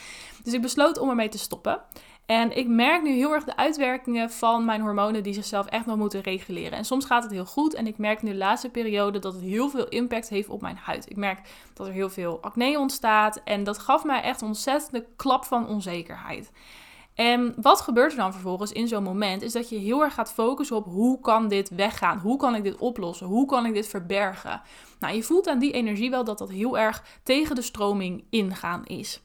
Dus 0.45 0.53
ik 0.53 0.63
besloot 0.63 0.99
om 0.99 1.09
ermee 1.09 1.29
te 1.29 1.39
stoppen. 1.39 1.81
En 2.27 2.57
ik 2.57 2.69
merk 2.69 3.03
nu 3.03 3.11
heel 3.11 3.33
erg 3.33 3.45
de 3.45 3.57
uitwerkingen 3.57 4.31
van 4.31 4.65
mijn 4.65 4.81
hormonen 4.81 5.23
die 5.23 5.35
zichzelf 5.35 5.67
echt 5.67 5.87
nog 5.87 5.97
moeten 5.97 6.21
reguleren. 6.21 6.79
En 6.79 6.85
soms 6.85 7.05
gaat 7.05 7.23
het 7.23 7.33
heel 7.33 7.45
goed. 7.45 7.75
En 7.75 7.87
ik 7.87 7.99
merk 7.99 8.23
nu 8.23 8.31
de 8.31 8.37
laatste 8.37 8.69
periode 8.69 9.19
dat 9.19 9.33
het 9.33 9.43
heel 9.43 9.69
veel 9.69 9.89
impact 9.89 10.29
heeft 10.29 10.49
op 10.49 10.61
mijn 10.61 10.77
huid. 10.77 11.11
Ik 11.11 11.17
merk 11.17 11.41
dat 11.75 11.87
er 11.87 11.93
heel 11.93 12.11
veel 12.11 12.43
acne 12.43 12.79
ontstaat. 12.79 13.41
En 13.45 13.65
dat 13.65 13.79
gaf 13.79 14.05
mij 14.05 14.23
echt 14.23 14.43
ontzettende 14.43 15.07
klap 15.17 15.45
van 15.45 15.69
onzekerheid. 15.69 16.51
En 17.19 17.55
wat 17.57 17.81
gebeurt 17.81 18.11
er 18.11 18.19
dan 18.19 18.33
vervolgens 18.33 18.73
in 18.73 18.89
zo'n 18.89 19.03
moment? 19.03 19.43
Is 19.43 19.53
dat 19.53 19.69
je 19.69 19.77
heel 19.77 20.03
erg 20.03 20.15
gaat 20.15 20.33
focussen 20.33 20.77
op 20.77 20.85
hoe 20.85 21.21
kan 21.21 21.49
dit 21.49 21.69
weggaan? 21.69 22.19
Hoe 22.19 22.37
kan 22.37 22.55
ik 22.55 22.63
dit 22.63 22.77
oplossen? 22.77 23.27
Hoe 23.27 23.47
kan 23.47 23.67
ik 23.67 23.75
dit 23.75 23.89
verbergen? 23.89 24.61
Nou, 24.99 25.15
je 25.15 25.23
voelt 25.23 25.49
aan 25.49 25.59
die 25.59 25.73
energie 25.73 26.11
wel 26.11 26.25
dat 26.25 26.39
dat 26.39 26.51
heel 26.51 26.79
erg 26.79 27.05
tegen 27.23 27.55
de 27.55 27.63
stroming 27.63 28.25
ingaan 28.31 28.85
is. 28.85 29.21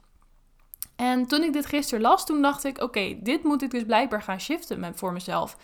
En 0.96 1.27
toen 1.27 1.44
ik 1.44 1.53
dit 1.53 1.65
gisteren 1.65 2.01
las, 2.01 2.25
toen 2.25 2.41
dacht 2.41 2.63
ik: 2.63 2.82
oké, 2.82 3.18
dit 3.22 3.44
moet 3.44 3.62
ik 3.62 3.72
dus 3.72 3.84
blijkbaar 3.84 4.22
gaan 4.22 4.39
shiften 4.39 4.96
voor 4.96 5.13
mezelf. 5.13 5.58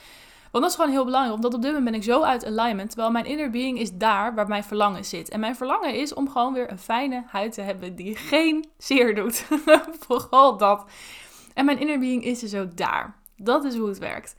Want 0.52 0.64
dat 0.64 0.74
is 0.74 0.80
gewoon 0.80 0.92
heel 0.92 1.06
belangrijk, 1.06 1.36
omdat 1.36 1.54
op 1.54 1.62
dit 1.62 1.72
moment 1.72 1.92
ben 1.92 2.00
ik 2.00 2.06
zo 2.06 2.22
uit 2.22 2.46
alignment, 2.46 2.90
terwijl 2.90 3.12
mijn 3.12 3.26
inner 3.26 3.50
being 3.50 3.80
is 3.80 3.94
daar 3.94 4.36
waar 4.36 4.48
mijn 4.48 4.64
verlangen 4.64 5.06
zit. 5.06 5.30
En 5.30 5.40
mijn 5.40 5.56
verlangen 5.56 5.96
is 5.96 6.14
om 6.14 6.30
gewoon 6.30 6.54
weer 6.54 6.72
een 6.72 6.80
fijne 6.80 7.24
huid 7.28 7.54
te 7.54 7.62
hebben 7.62 7.96
die 7.96 8.16
geen 8.16 8.66
zeer 8.78 9.16
doet. 9.16 9.46
Vooral 10.08 10.58
dat. 10.58 10.86
En 11.60 11.66
mijn 11.66 11.80
inner 11.80 12.00
being 12.00 12.24
is 12.24 12.40
dus 12.40 12.56
ook 12.56 12.78
daar. 12.78 13.16
Dat 13.36 13.64
is 13.64 13.76
hoe 13.76 13.88
het 13.88 13.98
werkt. 13.98 14.36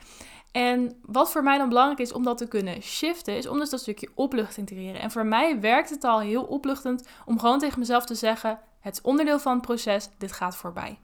En 0.53 0.97
wat 1.03 1.31
voor 1.31 1.43
mij 1.43 1.59
dan 1.59 1.69
belangrijk 1.69 2.01
is 2.01 2.13
om 2.13 2.23
dat 2.23 2.39
te 2.39 2.49
kunnen 2.49 2.83
shiften, 2.83 3.37
is 3.37 3.47
om 3.47 3.59
dus 3.59 3.71
dat 3.71 3.81
stukje 3.81 4.09
opluchting 4.15 4.67
te 4.67 4.75
creëren. 4.75 5.01
En 5.01 5.11
voor 5.11 5.27
mij 5.27 5.61
werkt 5.61 5.91
het 5.91 6.05
al 6.05 6.21
heel 6.21 6.43
opluchtend 6.43 7.09
om 7.25 7.39
gewoon 7.39 7.59
tegen 7.59 7.79
mezelf 7.79 8.05
te 8.05 8.15
zeggen: 8.15 8.59
het 8.81 8.95
is 8.95 9.03
onderdeel 9.03 9.39
van 9.39 9.53
het 9.53 9.63
proces, 9.63 10.09
dit 10.19 10.33
gaat 10.33 10.57
voorbij. 10.57 10.99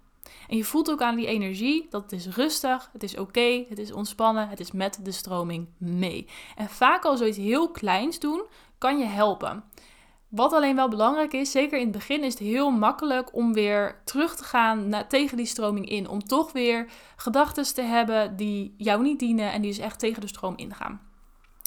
En 0.49 0.57
je 0.57 0.65
voelt 0.65 0.91
ook 0.91 1.03
aan 1.03 1.17
die 1.17 1.27
energie 1.27 1.87
dat 1.91 2.03
het 2.03 2.13
is 2.13 2.27
rustig, 2.27 2.91
het 2.93 3.03
is 3.03 3.19
oké, 3.19 3.65
het 3.69 3.79
is 3.79 3.93
ontspannen, 3.93 4.49
het 4.49 4.61
is 4.61 4.73
met 4.73 4.99
de 5.03 5.13
stroming 5.13 5.69
mee. 5.79 6.29
En 6.55 6.69
vaak 6.69 7.05
al 7.05 7.17
zoiets 7.17 7.39
heel 7.39 7.71
kleins 7.71 8.19
doen, 8.19 8.47
kan 8.79 8.99
je 8.99 9.05
helpen. 9.05 9.65
Wat 10.29 10.53
alleen 10.53 10.77
wel 10.77 10.89
belangrijk 10.89 11.33
is, 11.33 11.51
zeker 11.51 11.79
in 11.79 11.85
het 11.85 11.97
begin, 11.97 12.25
is 12.25 12.33
het 12.33 12.43
heel 12.43 12.71
makkelijk 12.71 13.35
om 13.35 13.53
weer 13.53 14.01
terug 14.05 14.37
te 14.37 14.45
gaan 14.45 14.95
tegen 15.09 15.37
die 15.37 15.47
stroming 15.47 15.89
in. 15.89 16.09
Om 16.09 16.25
toch 16.25 16.53
weer 16.53 16.91
gedachten 17.17 17.75
te 17.75 17.83
hebben 17.83 18.37
die 18.37 18.75
jou 18.77 19.03
niet 19.03 19.19
dienen 19.19 19.53
en 19.53 19.61
die 19.63 19.71
dus 19.71 19.81
echt 19.81 19.99
tegen 19.99 20.21
de 20.21 20.27
stroom 20.27 20.55
ingaan. 20.57 21.01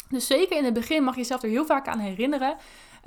Dus 0.10 0.28
zeker 0.28 0.58
in 0.58 0.66
het 0.66 0.74
begin 0.74 1.04
mag 1.04 1.14
je 1.14 1.20
jezelf 1.20 1.44
er 1.44 1.50
heel 1.50 1.66
vaak 1.66 1.88
aan 1.88 2.00
herinneren 2.00 2.58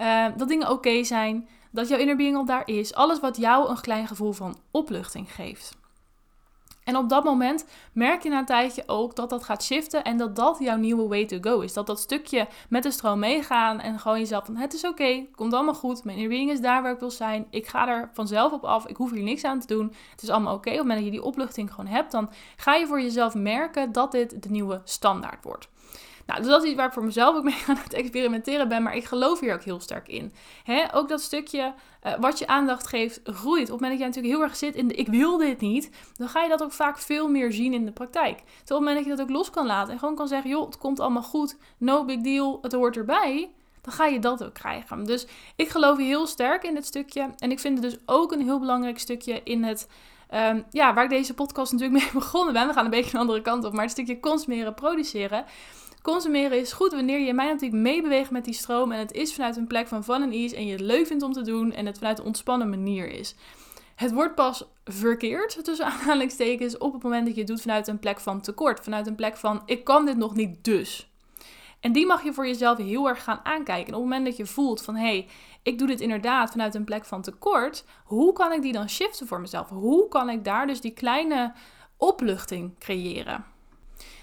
uh, 0.01 0.27
dat 0.37 0.49
dingen 0.49 0.71
oké 0.71 1.05
zijn, 1.05 1.49
dat 1.71 1.89
jouw 1.89 1.99
inner 1.99 2.17
being 2.17 2.37
al 2.37 2.45
daar 2.45 2.69
is. 2.69 2.95
Alles 2.95 3.21
wat 3.21 3.37
jou 3.37 3.69
een 3.69 3.81
klein 3.81 4.07
gevoel 4.07 4.33
van 4.33 4.59
opluchting 4.71 5.35
geeft. 5.35 5.81
En 6.85 6.97
op 6.97 7.09
dat 7.09 7.25
moment 7.25 7.67
merk 7.93 8.23
je 8.23 8.29
na 8.29 8.39
een 8.39 8.45
tijdje 8.45 8.83
ook 8.87 9.17
dat 9.17 9.31
dat 9.31 9.45
gaat 9.45 9.63
shiften 9.63 10.05
en 10.05 10.17
dat 10.17 10.37
dat 10.37 10.59
jouw 10.59 10.77
nieuwe 10.77 11.09
way 11.09 11.27
to 11.27 11.39
go 11.41 11.61
is. 11.61 11.73
Dat 11.73 11.87
dat 11.87 12.01
stukje 12.01 12.47
met 12.69 12.83
de 12.83 12.91
stroom 12.91 13.19
meegaan 13.19 13.81
en 13.81 13.99
gewoon 13.99 14.19
jezelf 14.19 14.45
van 14.45 14.57
het 14.57 14.75
is 14.75 14.85
oké, 14.85 15.27
komt 15.35 15.53
allemaal 15.53 15.75
goed, 15.75 16.05
mijn 16.05 16.29
being 16.29 16.51
is 16.51 16.61
daar 16.61 16.83
waar 16.83 16.93
ik 16.93 17.01
wil 17.01 17.11
zijn, 17.11 17.47
ik 17.51 17.67
ga 17.67 17.89
er 17.89 18.11
vanzelf 18.13 18.53
op 18.53 18.65
af, 18.65 18.87
ik 18.87 18.97
hoef 18.97 19.11
hier 19.11 19.23
niks 19.23 19.45
aan 19.45 19.61
te 19.61 19.67
doen, 19.67 19.93
het 20.11 20.23
is 20.23 20.29
allemaal 20.29 20.55
oké. 20.55 20.71
Op 20.71 20.77
het 20.77 20.83
moment 20.83 20.99
dat 20.99 21.07
je 21.13 21.19
die 21.19 21.29
opluchting 21.29 21.71
gewoon 21.71 21.91
hebt, 21.91 22.13
dan 22.13 22.31
ga 22.57 22.75
je 22.75 22.87
voor 22.87 23.01
jezelf 23.01 23.35
merken 23.35 23.93
dat 23.93 24.13
dit 24.13 24.43
de 24.43 24.51
nieuwe 24.51 24.81
standaard 24.85 25.45
wordt. 25.45 25.69
Nou, 26.33 26.45
dus 26.45 26.53
dat 26.53 26.63
is 26.63 26.69
iets 26.69 26.79
waar 26.79 26.87
ik 26.87 26.93
voor 26.93 27.05
mezelf 27.05 27.37
ook 27.37 27.45
mee 27.53 27.63
aan 27.67 27.77
het 27.83 27.93
experimenteren 27.93 28.69
ben, 28.69 28.83
maar 28.83 28.97
ik 28.97 29.05
geloof 29.05 29.41
hier 29.41 29.55
ook 29.55 29.63
heel 29.63 29.81
sterk 29.81 30.09
in. 30.09 30.33
Ook 30.93 31.09
dat 31.09 31.21
stukje 31.21 31.75
uh, 32.07 32.13
wat 32.21 32.39
je 32.39 32.47
aandacht 32.47 32.87
geeft, 32.87 33.21
groeit. 33.25 33.71
Op 33.71 33.71
het 33.71 33.81
moment 33.81 33.91
dat 33.91 33.99
jij 33.99 34.07
natuurlijk 34.07 34.35
heel 34.35 34.43
erg 34.43 34.57
zit 34.57 34.75
in 34.75 34.89
de 34.89 34.95
ik 34.95 35.09
wil 35.09 35.37
dit 35.37 35.61
niet, 35.61 35.91
dan 36.17 36.29
ga 36.29 36.43
je 36.43 36.49
dat 36.49 36.63
ook 36.63 36.73
vaak 36.73 36.99
veel 36.99 37.29
meer 37.29 37.53
zien 37.53 37.73
in 37.73 37.85
de 37.85 37.93
praktijk. 37.93 38.37
Terwijl 38.37 38.53
op 38.63 38.69
het 38.69 38.79
moment 38.79 38.97
dat 38.97 39.05
je 39.05 39.11
dat 39.11 39.21
ook 39.21 39.37
los 39.37 39.51
kan 39.51 39.67
laten 39.67 39.93
en 39.93 39.99
gewoon 39.99 40.15
kan 40.15 40.29
zeggen, 40.29 40.51
joh, 40.51 40.67
het 40.67 40.79
komt 40.79 41.01
allemaal 41.01 41.23
goed, 41.23 41.57
no 41.79 42.05
big 42.05 42.21
deal, 42.21 42.59
het 42.63 42.73
hoort 42.73 42.97
erbij 42.97 43.51
dan 43.83 43.93
ga 43.93 44.07
je 44.07 44.19
dat 44.19 44.45
ook 44.45 44.55
krijgen. 44.55 45.05
Dus 45.05 45.27
ik 45.57 45.69
geloof 45.69 45.99
heel 45.99 46.27
sterk 46.27 46.63
in 46.63 46.75
dit 46.75 46.87
stukje. 46.87 47.31
En 47.39 47.51
ik 47.51 47.61
vind 47.61 47.83
het 47.83 47.91
dus 47.91 48.01
ook 48.07 48.33
een 48.33 48.41
heel 48.41 48.59
belangrijk 48.59 48.99
stukje 48.99 49.41
in 49.45 49.65
het. 49.65 49.89
Um, 50.35 50.65
ja, 50.71 50.95
waar 50.95 51.05
ik 51.05 51.11
deze 51.11 51.35
podcast 51.35 51.73
natuurlijk 51.73 51.99
mee 52.03 52.13
begonnen 52.13 52.53
ben. 52.53 52.67
We 52.67 52.73
gaan 52.73 52.85
een 52.85 52.91
beetje 52.91 53.15
een 53.15 53.21
andere 53.21 53.43
kant 53.43 53.65
op. 53.65 53.73
Maar 53.73 53.83
het 53.83 53.91
stukje 53.91 54.21
consumeren, 54.21 54.75
produceren. 54.75 55.45
Consumeren 56.03 56.59
is 56.59 56.73
goed 56.73 56.93
wanneer 56.93 57.21
je 57.21 57.27
in 57.27 57.35
natuurlijk 57.35 57.83
meebeweegt 57.83 58.31
met 58.31 58.45
die 58.45 58.55
stroom. 58.55 58.93
En 58.93 58.99
het 58.99 59.13
is 59.13 59.35
vanuit 59.35 59.57
een 59.57 59.67
plek 59.67 59.89
van 59.89 60.05
fun 60.05 60.23
en 60.23 60.33
ease. 60.33 60.57
En 60.57 60.67
je 60.67 60.73
het 60.73 60.81
leuk 60.81 61.07
vindt 61.07 61.23
om 61.23 61.33
te 61.33 61.43
doen. 61.43 61.73
En 61.73 61.87
het 61.87 61.99
vanuit 61.99 62.19
een 62.19 62.25
ontspannen 62.25 62.69
manier 62.69 63.11
is. 63.11 63.35
Het 63.95 64.13
wordt 64.13 64.35
pas 64.35 64.65
verkeerd, 64.85 65.65
tussen 65.65 65.87
aanhalingstekens, 65.93 66.79
op 66.79 66.93
het 66.93 67.03
moment 67.03 67.25
dat 67.25 67.35
je 67.35 67.41
het 67.41 67.51
doet 67.51 67.61
vanuit 67.61 67.89
een 67.89 67.99
plek 67.99 68.21
van 68.21 68.41
tekort. 68.41 68.81
Vanuit 68.81 69.07
een 69.07 69.15
plek 69.15 69.37
van 69.37 69.63
ik 69.67 69.85
kan 69.85 70.07
dit 70.07 70.17
nog 70.17 70.35
niet 70.35 70.65
dus. 70.65 71.11
En 71.81 71.93
die 71.93 72.07
mag 72.07 72.25
je 72.25 72.33
voor 72.33 72.47
jezelf 72.47 72.79
heel 72.79 73.09
erg 73.09 73.25
gaan 73.25 73.41
aankijken. 73.43 73.87
En 73.87 73.95
op 73.95 74.01
het 74.01 74.11
moment 74.11 74.25
dat 74.25 74.37
je 74.37 74.47
voelt 74.47 74.83
van 74.83 74.97
hé, 74.97 75.03
hey, 75.03 75.29
ik 75.63 75.79
doe 75.79 75.87
dit 75.87 76.01
inderdaad 76.01 76.51
vanuit 76.51 76.75
een 76.75 76.85
plek 76.85 77.05
van 77.05 77.23
tekort, 77.23 77.85
hoe 78.05 78.33
kan 78.33 78.53
ik 78.53 78.63
die 78.63 78.73
dan 78.73 78.89
shiften 78.89 79.27
voor 79.27 79.41
mezelf? 79.41 79.69
Hoe 79.69 80.09
kan 80.09 80.29
ik 80.31 80.45
daar 80.45 80.67
dus 80.67 80.81
die 80.81 80.93
kleine 80.93 81.53
opluchting 81.97 82.79
creëren? 82.79 83.52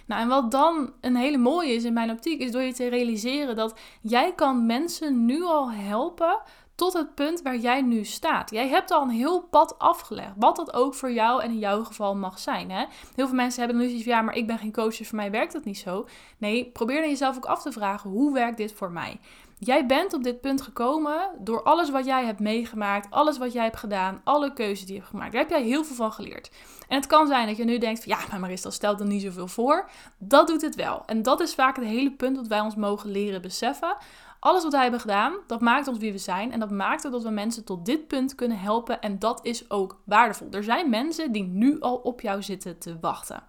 Nou, 0.10 0.22
en 0.22 0.28
wat 0.28 0.52
dan 0.52 0.94
een 1.02 1.16
hele 1.16 1.38
mooie 1.38 1.74
is 1.74 1.84
in 1.84 1.94
mijn 1.94 2.12
optiek, 2.12 2.40
is 2.42 2.52
door 2.52 2.62
je 2.62 2.74
te 2.74 2.88
realiseren 2.88 3.56
dat 3.56 3.80
jij 4.02 4.34
kan 4.36 4.66
mensen 4.66 5.26
nu 5.26 5.44
al 5.44 5.72
helpen 5.72 6.42
tot 6.76 6.94
het 6.94 7.16
punt 7.16 7.42
waar 7.42 7.58
jij 7.58 7.82
nu 7.82 8.04
staat. 8.04 8.52
Jij 8.52 8.68
hebt 8.68 8.92
al 8.92 9.02
een 9.02 9.10
heel 9.10 9.42
pad 9.42 9.80
afgelegd, 9.80 10.32
wat 10.36 10.56
dat 10.56 10.74
ook 10.74 10.94
voor 10.94 11.12
jou 11.12 11.42
en 11.42 11.50
in 11.50 11.60
jouw 11.60 11.84
geval 11.84 12.16
mag 12.16 12.40
zijn. 12.40 12.72
Hè? 12.72 12.86
Heel 13.16 13.28
veel 13.28 13.36
mensen 13.36 13.64
hebben 13.64 13.82
nu 13.82 13.90
van, 13.90 14.12
ja, 14.12 14.22
maar 14.22 14.36
ik 14.36 14.48
ben 14.48 14.58
geen 14.58 14.72
coach, 14.72 14.98
dus 14.98 15.08
voor 15.08 15.18
mij 15.18 15.32
werkt 15.32 15.54
dat 15.54 15.64
niet 15.64 15.78
zo. 15.78 16.08
Nee, 16.38 16.66
probeer 16.66 17.00
dan 17.00 17.10
jezelf 17.10 17.36
ook 17.36 17.46
af 17.46 17.62
te 17.62 17.72
vragen, 17.72 18.10
hoe 18.10 18.34
werkt 18.34 18.58
dit 18.58 18.74
voor 18.74 18.92
mij? 18.92 19.20
Jij 19.62 19.86
bent 19.86 20.14
op 20.14 20.24
dit 20.24 20.42
punt 20.42 20.62
gekomen 20.62 21.30
door 21.40 21.64
alles 21.64 21.90
wat 21.90 22.06
jij 22.06 22.26
hebt 22.26 22.40
meegemaakt, 22.40 23.08
alles 23.10 23.38
wat 23.38 23.54
jij 23.54 23.64
hebt 23.64 23.78
gedaan, 23.78 24.22
alle 24.24 24.54
keuzes 24.54 24.86
die 24.86 24.94
je 24.94 25.00
hebt 25.00 25.12
gemaakt. 25.12 25.32
Daar 25.32 25.42
heb 25.42 25.50
jij 25.50 25.64
heel 25.64 25.84
veel 25.84 25.96
van 25.96 26.12
geleerd. 26.12 26.52
En 26.88 26.96
het 26.96 27.08
kan 27.08 27.28
zijn 27.28 27.48
dat 27.48 27.58
je 27.58 27.64
nu 27.64 27.78
denkt 27.78 28.04
van 28.04 28.18
ja, 28.18 28.26
maar 28.32 28.40
Marista, 28.40 28.70
stelt 28.70 29.00
er 29.00 29.06
niet 29.06 29.22
zoveel 29.22 29.48
voor. 29.48 29.90
Dat 30.18 30.48
doet 30.48 30.62
het 30.62 30.76
wel. 30.76 31.04
En 31.06 31.22
dat 31.22 31.40
is 31.40 31.54
vaak 31.54 31.76
het 31.76 31.86
hele 31.86 32.12
punt 32.12 32.36
dat 32.36 32.48
wij 32.48 32.60
ons 32.60 32.76
mogen 32.76 33.12
leren 33.12 33.42
beseffen. 33.42 33.98
Alles 34.40 34.64
wat 34.64 34.72
wij 34.72 34.82
hebben 34.82 35.00
gedaan, 35.00 35.34
dat 35.48 35.62
maakt 35.62 35.88
ons 35.88 35.98
wie 35.98 36.12
we 36.12 36.18
zijn. 36.18 36.52
En 36.52 36.60
dat 36.60 36.72
maakt 36.72 37.12
dat 37.12 37.24
we 37.24 37.30
mensen 37.30 37.66
tot 37.66 37.86
dit 37.86 38.08
punt 38.08 38.36
kunnen 38.36 38.60
helpen. 38.60 39.02
En 39.02 39.20
dat 39.20 39.40
is 39.46 39.70
ook 39.70 40.02
waardevol. 40.06 40.48
Er 40.52 40.64
zijn 40.64 40.90
mensen 40.90 41.32
die 41.32 41.44
nu 41.44 41.80
al 41.80 41.96
op 41.96 42.22
jou 42.22 42.44
zitten 42.44 42.80
te 42.80 42.98
wachten. 43.00 43.44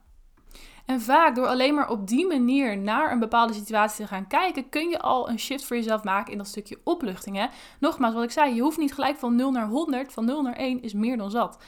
En 0.91 1.01
vaak 1.01 1.35
door 1.35 1.47
alleen 1.47 1.75
maar 1.75 1.89
op 1.89 2.09
die 2.09 2.27
manier 2.27 2.79
naar 2.79 3.13
een 3.13 3.19
bepaalde 3.19 3.53
situatie 3.53 4.05
te 4.05 4.11
gaan 4.11 4.27
kijken, 4.27 4.69
kun 4.69 4.89
je 4.89 4.99
al 4.99 5.29
een 5.29 5.39
shift 5.39 5.65
voor 5.65 5.77
jezelf 5.77 6.05
maken 6.05 6.33
in 6.33 6.39
dat 6.39 6.47
stukje 6.47 6.79
opluchting. 6.85 7.37
Hè? 7.37 7.47
Nogmaals, 7.81 8.15
wat 8.15 8.23
ik 8.23 8.31
zei, 8.31 8.55
je 8.55 8.61
hoeft 8.61 8.79
niet 8.79 8.95
gelijk 8.95 9.17
van 9.17 9.35
0 9.35 9.51
naar 9.51 9.67
100, 9.67 10.13
van 10.13 10.25
0 10.25 10.43
naar 10.43 10.57
1 10.57 10.83
is 10.83 10.93
meer 10.93 11.17
dan 11.17 11.31
zat. 11.31 11.59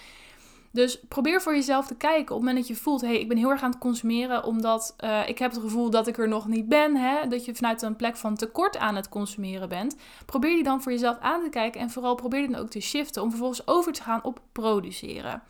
Dus 0.71 1.01
probeer 1.09 1.43
voor 1.43 1.55
jezelf 1.55 1.87
te 1.87 1.95
kijken 1.95 2.35
op 2.35 2.41
het 2.41 2.49
moment 2.49 2.57
dat 2.57 2.77
je 2.77 2.83
voelt, 2.83 3.01
hé, 3.01 3.07
hey, 3.07 3.21
ik 3.21 3.29
ben 3.29 3.37
heel 3.37 3.51
erg 3.51 3.63
aan 3.63 3.71
het 3.71 3.79
consumeren 3.79 4.45
omdat 4.45 4.95
uh, 5.05 5.29
ik 5.29 5.39
heb 5.39 5.51
het 5.51 5.61
gevoel 5.61 5.91
dat 5.91 6.07
ik 6.07 6.19
er 6.19 6.29
nog 6.29 6.47
niet 6.47 6.69
ben, 6.69 6.97
hè, 6.97 7.29
dat 7.29 7.45
je 7.45 7.55
vanuit 7.55 7.83
een 7.83 7.97
plek 7.97 8.17
van 8.17 8.37
tekort 8.37 8.79
aan 8.79 8.97
het 8.97 9.09
consumeren 9.09 9.69
bent. 9.69 9.97
Probeer 10.27 10.55
die 10.55 10.63
dan 10.63 10.83
voor 10.83 10.93
jezelf 10.93 11.19
aan 11.19 11.43
te 11.43 11.49
kijken 11.49 11.81
en 11.81 11.91
vooral 11.91 12.15
probeer 12.15 12.41
die 12.41 12.51
dan 12.51 12.61
ook 12.61 12.71
te 12.71 12.81
shiften 12.81 13.23
om 13.23 13.29
vervolgens 13.29 13.67
over 13.67 13.93
te 13.93 14.03
gaan 14.03 14.25
op 14.25 14.41
produceren. 14.53 15.43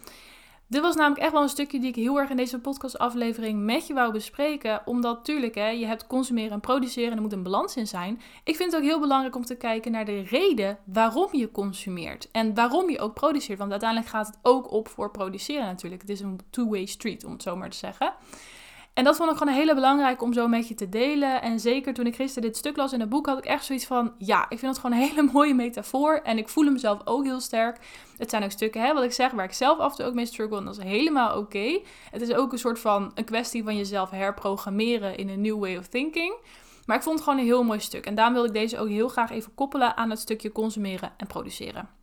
Dit 0.72 0.80
was 0.80 0.94
namelijk 0.94 1.22
echt 1.22 1.32
wel 1.32 1.42
een 1.42 1.48
stukje 1.48 1.80
die 1.80 1.88
ik 1.88 1.94
heel 1.94 2.18
erg 2.18 2.30
in 2.30 2.36
deze 2.36 2.58
podcastaflevering 2.58 3.64
met 3.64 3.86
je 3.86 3.94
wou 3.94 4.12
bespreken. 4.12 4.82
Omdat 4.84 5.16
natuurlijk, 5.16 5.54
hè, 5.54 5.68
je 5.68 5.86
hebt 5.86 6.06
consumeren 6.06 6.50
en 6.50 6.60
produceren 6.60 7.10
en 7.10 7.16
er 7.16 7.22
moet 7.22 7.32
een 7.32 7.42
balans 7.42 7.76
in 7.76 7.86
zijn. 7.86 8.20
Ik 8.44 8.56
vind 8.56 8.72
het 8.72 8.80
ook 8.80 8.88
heel 8.88 9.00
belangrijk 9.00 9.36
om 9.36 9.44
te 9.44 9.56
kijken 9.56 9.92
naar 9.92 10.04
de 10.04 10.20
reden 10.20 10.78
waarom 10.84 11.28
je 11.32 11.50
consumeert. 11.50 12.28
En 12.30 12.54
waarom 12.54 12.90
je 12.90 12.98
ook 12.98 13.14
produceert. 13.14 13.58
Want 13.58 13.70
uiteindelijk 13.70 14.10
gaat 14.10 14.26
het 14.26 14.38
ook 14.42 14.70
op 14.72 14.88
voor 14.88 15.10
produceren 15.10 15.66
natuurlijk. 15.66 16.00
Het 16.00 16.10
is 16.10 16.20
een 16.20 16.40
two-way 16.50 16.86
street, 16.86 17.24
om 17.24 17.32
het 17.32 17.42
zo 17.42 17.56
maar 17.56 17.70
te 17.70 17.76
zeggen. 17.76 18.12
En 18.94 19.04
dat 19.04 19.16
vond 19.16 19.30
ik 19.30 19.36
gewoon 19.36 19.52
een 19.52 19.58
hele 19.58 19.74
belangrijke 19.74 20.24
om 20.24 20.32
zo 20.32 20.48
met 20.48 20.68
je 20.68 20.74
te 20.74 20.88
delen. 20.88 21.42
En 21.42 21.60
zeker 21.60 21.94
toen 21.94 22.06
ik 22.06 22.14
gisteren 22.16 22.48
dit 22.48 22.58
stuk 22.58 22.76
las 22.76 22.92
in 22.92 23.00
het 23.00 23.08
boek, 23.08 23.26
had 23.26 23.38
ik 23.38 23.44
echt 23.44 23.64
zoiets 23.64 23.86
van: 23.86 24.14
ja, 24.18 24.42
ik 24.48 24.58
vind 24.58 24.72
het 24.72 24.80
gewoon 24.80 24.96
een 24.96 25.08
hele 25.08 25.30
mooie 25.32 25.54
metafoor. 25.54 26.14
En 26.14 26.38
ik 26.38 26.48
voel 26.48 26.64
hem 26.64 26.78
zelf 26.78 27.00
ook 27.04 27.24
heel 27.24 27.40
sterk. 27.40 27.78
Het 28.18 28.30
zijn 28.30 28.44
ook 28.44 28.50
stukken, 28.50 28.82
hè, 28.82 28.94
wat 28.94 29.04
ik 29.04 29.12
zeg, 29.12 29.30
waar 29.30 29.44
ik 29.44 29.52
zelf 29.52 29.78
af 29.78 29.90
en 29.90 29.96
toe 29.96 30.06
ook 30.06 30.14
mee 30.14 30.26
struggle. 30.26 30.58
En 30.58 30.64
dat 30.64 30.78
is 30.78 30.84
helemaal 30.84 31.38
oké. 31.38 31.80
Het 32.10 32.22
is 32.22 32.32
ook 32.32 32.52
een 32.52 32.58
soort 32.58 32.78
van 32.78 33.12
een 33.14 33.24
kwestie 33.24 33.64
van 33.64 33.76
jezelf 33.76 34.10
herprogrammeren 34.10 35.16
in 35.16 35.28
een 35.28 35.40
new 35.40 35.58
way 35.58 35.76
of 35.76 35.86
thinking. 35.86 36.34
Maar 36.86 36.96
ik 36.96 37.02
vond 37.02 37.14
het 37.14 37.24
gewoon 37.24 37.38
een 37.38 37.46
heel 37.46 37.64
mooi 37.64 37.80
stuk. 37.80 38.06
En 38.06 38.14
daarom 38.14 38.34
wil 38.34 38.44
ik 38.44 38.52
deze 38.52 38.78
ook 38.78 38.88
heel 38.88 39.08
graag 39.08 39.30
even 39.30 39.54
koppelen 39.54 39.96
aan 39.96 40.10
het 40.10 40.18
stukje 40.18 40.52
consumeren 40.52 41.12
en 41.16 41.26
produceren. 41.26 42.01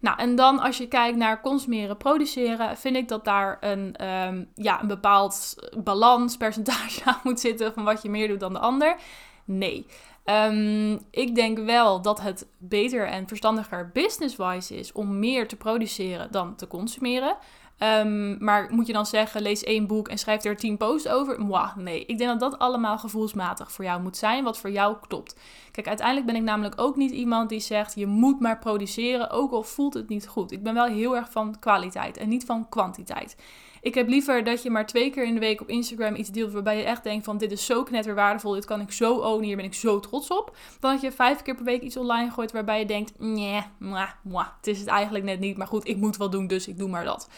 Nou, 0.00 0.18
en 0.18 0.36
dan 0.36 0.58
als 0.58 0.78
je 0.78 0.88
kijkt 0.88 1.16
naar 1.16 1.40
consumeren, 1.40 1.96
produceren, 1.96 2.76
vind 2.76 2.96
ik 2.96 3.08
dat 3.08 3.24
daar 3.24 3.56
een, 3.60 4.06
um, 4.06 4.48
ja, 4.54 4.80
een 4.80 4.88
bepaald 4.88 5.54
balanspercentage 5.84 7.04
aan 7.10 7.20
moet 7.22 7.40
zitten 7.40 7.72
van 7.74 7.84
wat 7.84 8.02
je 8.02 8.10
meer 8.10 8.28
doet 8.28 8.40
dan 8.40 8.52
de 8.52 8.58
ander. 8.58 8.96
Nee. 9.44 9.86
Um, 10.24 11.00
ik 11.10 11.34
denk 11.34 11.58
wel 11.58 12.02
dat 12.02 12.20
het 12.20 12.46
beter 12.58 13.06
en 13.06 13.28
verstandiger 13.28 13.90
business-wise 13.92 14.76
is 14.76 14.92
om 14.92 15.18
meer 15.18 15.48
te 15.48 15.56
produceren 15.56 16.30
dan 16.30 16.56
te 16.56 16.66
consumeren. 16.66 17.36
Um, 17.78 18.44
maar 18.44 18.68
moet 18.70 18.86
je 18.86 18.92
dan 18.92 19.06
zeggen, 19.06 19.42
lees 19.42 19.62
één 19.62 19.86
boek 19.86 20.08
en 20.08 20.18
schrijf 20.18 20.44
er 20.44 20.56
tien 20.56 20.76
posts 20.76 21.08
over? 21.08 21.40
Mwah, 21.40 21.76
nee. 21.76 22.04
Ik 22.06 22.18
denk 22.18 22.30
dat 22.30 22.50
dat 22.50 22.58
allemaal 22.58 22.98
gevoelsmatig 22.98 23.72
voor 23.72 23.84
jou 23.84 24.02
moet 24.02 24.16
zijn, 24.16 24.44
wat 24.44 24.58
voor 24.58 24.70
jou 24.70 24.96
klopt. 25.08 25.36
Kijk, 25.70 25.88
uiteindelijk 25.88 26.26
ben 26.26 26.36
ik 26.36 26.42
namelijk 26.42 26.80
ook 26.80 26.96
niet 26.96 27.10
iemand 27.10 27.48
die 27.48 27.60
zegt, 27.60 27.94
je 27.94 28.06
moet 28.06 28.40
maar 28.40 28.58
produceren, 28.58 29.30
ook 29.30 29.52
al 29.52 29.62
voelt 29.62 29.94
het 29.94 30.08
niet 30.08 30.28
goed. 30.28 30.52
Ik 30.52 30.62
ben 30.62 30.74
wel 30.74 30.86
heel 30.86 31.16
erg 31.16 31.30
van 31.30 31.58
kwaliteit 31.58 32.16
en 32.16 32.28
niet 32.28 32.44
van 32.44 32.68
kwantiteit. 32.68 33.36
Ik 33.84 33.94
heb 33.94 34.08
liever 34.08 34.44
dat 34.44 34.62
je 34.62 34.70
maar 34.70 34.86
twee 34.86 35.10
keer 35.10 35.24
in 35.24 35.34
de 35.34 35.40
week 35.40 35.60
op 35.60 35.68
Instagram 35.68 36.14
iets 36.14 36.30
deelt 36.30 36.52
waarbij 36.52 36.76
je 36.76 36.82
echt 36.82 37.02
denkt 37.02 37.24
van 37.24 37.38
dit 37.38 37.52
is 37.52 37.66
zo 37.66 37.82
knetterwaardevol, 37.82 38.52
dit 38.52 38.64
kan 38.64 38.80
ik 38.80 38.92
zo 38.92 39.14
ownen, 39.14 39.44
hier 39.44 39.56
ben 39.56 39.64
ik 39.64 39.74
zo 39.74 40.00
trots 40.00 40.28
op. 40.28 40.56
Dan 40.80 40.92
dat 40.92 41.00
je 41.00 41.12
vijf 41.12 41.42
keer 41.42 41.54
per 41.54 41.64
week 41.64 41.82
iets 41.82 41.96
online 41.96 42.30
gooit 42.30 42.52
waarbij 42.52 42.78
je 42.78 42.86
denkt, 42.86 43.12
nee, 43.18 43.62
mwah, 43.78 44.10
mwah, 44.22 44.46
het 44.56 44.66
is 44.66 44.78
het 44.78 44.88
eigenlijk 44.88 45.24
net 45.24 45.40
niet, 45.40 45.56
maar 45.56 45.66
goed, 45.66 45.88
ik 45.88 45.96
moet 45.96 46.16
wel 46.16 46.30
doen, 46.30 46.46
dus 46.46 46.68
ik 46.68 46.78
doe 46.78 46.88
maar 46.88 47.04
dat. 47.04 47.28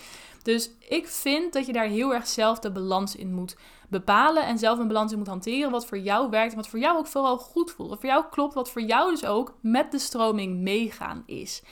Dus 0.42 0.70
ik 0.88 1.06
vind 1.06 1.52
dat 1.52 1.66
je 1.66 1.72
daar 1.72 1.86
heel 1.86 2.14
erg 2.14 2.26
zelf 2.26 2.58
de 2.58 2.72
balans 2.72 3.16
in 3.16 3.34
moet 3.34 3.56
bepalen 3.88 4.46
en 4.46 4.58
zelf 4.58 4.78
een 4.78 4.88
balans 4.88 5.12
in 5.12 5.18
moet 5.18 5.26
hanteren 5.26 5.70
wat 5.70 5.86
voor 5.86 5.98
jou 5.98 6.30
werkt 6.30 6.50
en 6.50 6.56
wat 6.56 6.68
voor 6.68 6.78
jou 6.78 6.98
ook 6.98 7.06
vooral 7.06 7.38
goed 7.38 7.70
voelt. 7.70 7.88
Wat 7.88 8.00
voor 8.00 8.08
jou 8.08 8.24
klopt, 8.30 8.54
wat 8.54 8.70
voor 8.70 8.82
jou 8.82 9.10
dus 9.10 9.24
ook 9.24 9.54
met 9.60 9.90
de 9.90 9.98
stroming 9.98 10.56
meegaan 10.56 11.22
is. 11.26 11.62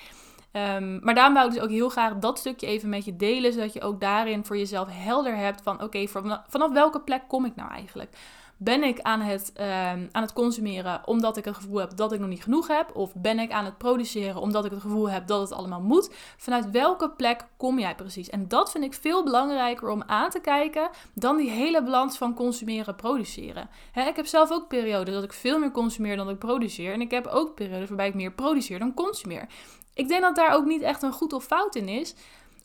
Um, 0.56 0.98
maar 1.02 1.14
daarom 1.14 1.34
wou 1.34 1.46
ik 1.46 1.52
dus 1.52 1.62
ook 1.62 1.70
heel 1.70 1.88
graag 1.88 2.18
dat 2.18 2.38
stukje 2.38 2.66
even 2.66 2.88
met 2.88 3.04
je 3.04 3.16
delen, 3.16 3.52
zodat 3.52 3.72
je 3.72 3.82
ook 3.82 4.00
daarin 4.00 4.44
voor 4.44 4.56
jezelf 4.56 4.88
helder 4.90 5.36
hebt 5.36 5.62
van 5.62 5.82
oké, 5.82 6.06
vanaf 6.48 6.72
welke 6.72 7.00
plek 7.00 7.22
kom 7.28 7.44
ik 7.44 7.56
nou 7.56 7.70
eigenlijk? 7.70 8.16
Ben 8.56 8.82
ik 8.82 9.00
aan 9.00 9.20
het, 9.20 9.52
ehm, 9.54 10.06
aan 10.12 10.22
het 10.22 10.32
consumeren 10.32 11.00
omdat 11.04 11.36
ik 11.36 11.44
het 11.44 11.54
gevoel 11.54 11.78
heb 11.78 11.96
dat 11.96 12.12
ik 12.12 12.20
nog 12.20 12.28
niet 12.28 12.42
genoeg 12.42 12.68
heb? 12.68 12.96
Of 12.96 13.12
ben 13.14 13.38
ik 13.38 13.52
aan 13.52 13.64
het 13.64 13.78
produceren 13.78 14.40
omdat 14.40 14.64
ik 14.64 14.70
het 14.70 14.80
gevoel 14.80 15.10
heb 15.10 15.26
dat 15.26 15.40
het 15.40 15.52
allemaal 15.52 15.80
moet? 15.80 16.10
Vanuit 16.36 16.70
welke 16.70 17.10
plek 17.10 17.46
kom 17.56 17.78
jij 17.78 17.94
precies? 17.94 18.30
En 18.30 18.48
dat 18.48 18.70
vind 18.70 18.84
ik 18.84 18.94
veel 18.94 19.24
belangrijker 19.24 19.88
om 19.88 20.02
aan 20.06 20.30
te 20.30 20.40
kijken 20.40 20.88
dan 21.14 21.36
die 21.36 21.50
hele 21.50 21.82
balans 21.82 22.18
van 22.18 22.34
consumeren 22.34 22.96
produceren. 22.96 23.68
ik 23.94 24.16
heb 24.16 24.26
zelf 24.26 24.52
ook 24.52 24.68
periodes 24.68 25.14
dat 25.14 25.24
ik 25.24 25.32
veel 25.32 25.58
meer 25.58 25.70
consumeer 25.70 26.16
dan 26.16 26.28
ik 26.28 26.38
produceer. 26.38 26.92
En 26.92 27.00
ik 27.00 27.10
heb 27.10 27.26
ook 27.26 27.54
periodes 27.54 27.88
waarbij 27.88 28.08
ik 28.08 28.14
meer 28.14 28.32
produceer 28.32 28.78
dan 28.78 28.94
consumeer. 28.94 29.46
Ik 29.94 30.08
denk 30.08 30.22
dat 30.22 30.36
daar 30.36 30.54
ook 30.54 30.64
niet 30.64 30.82
echt 30.82 31.02
een 31.02 31.12
goed 31.12 31.32
of 31.32 31.44
fout 31.44 31.74
in 31.74 31.88
is. 31.88 32.14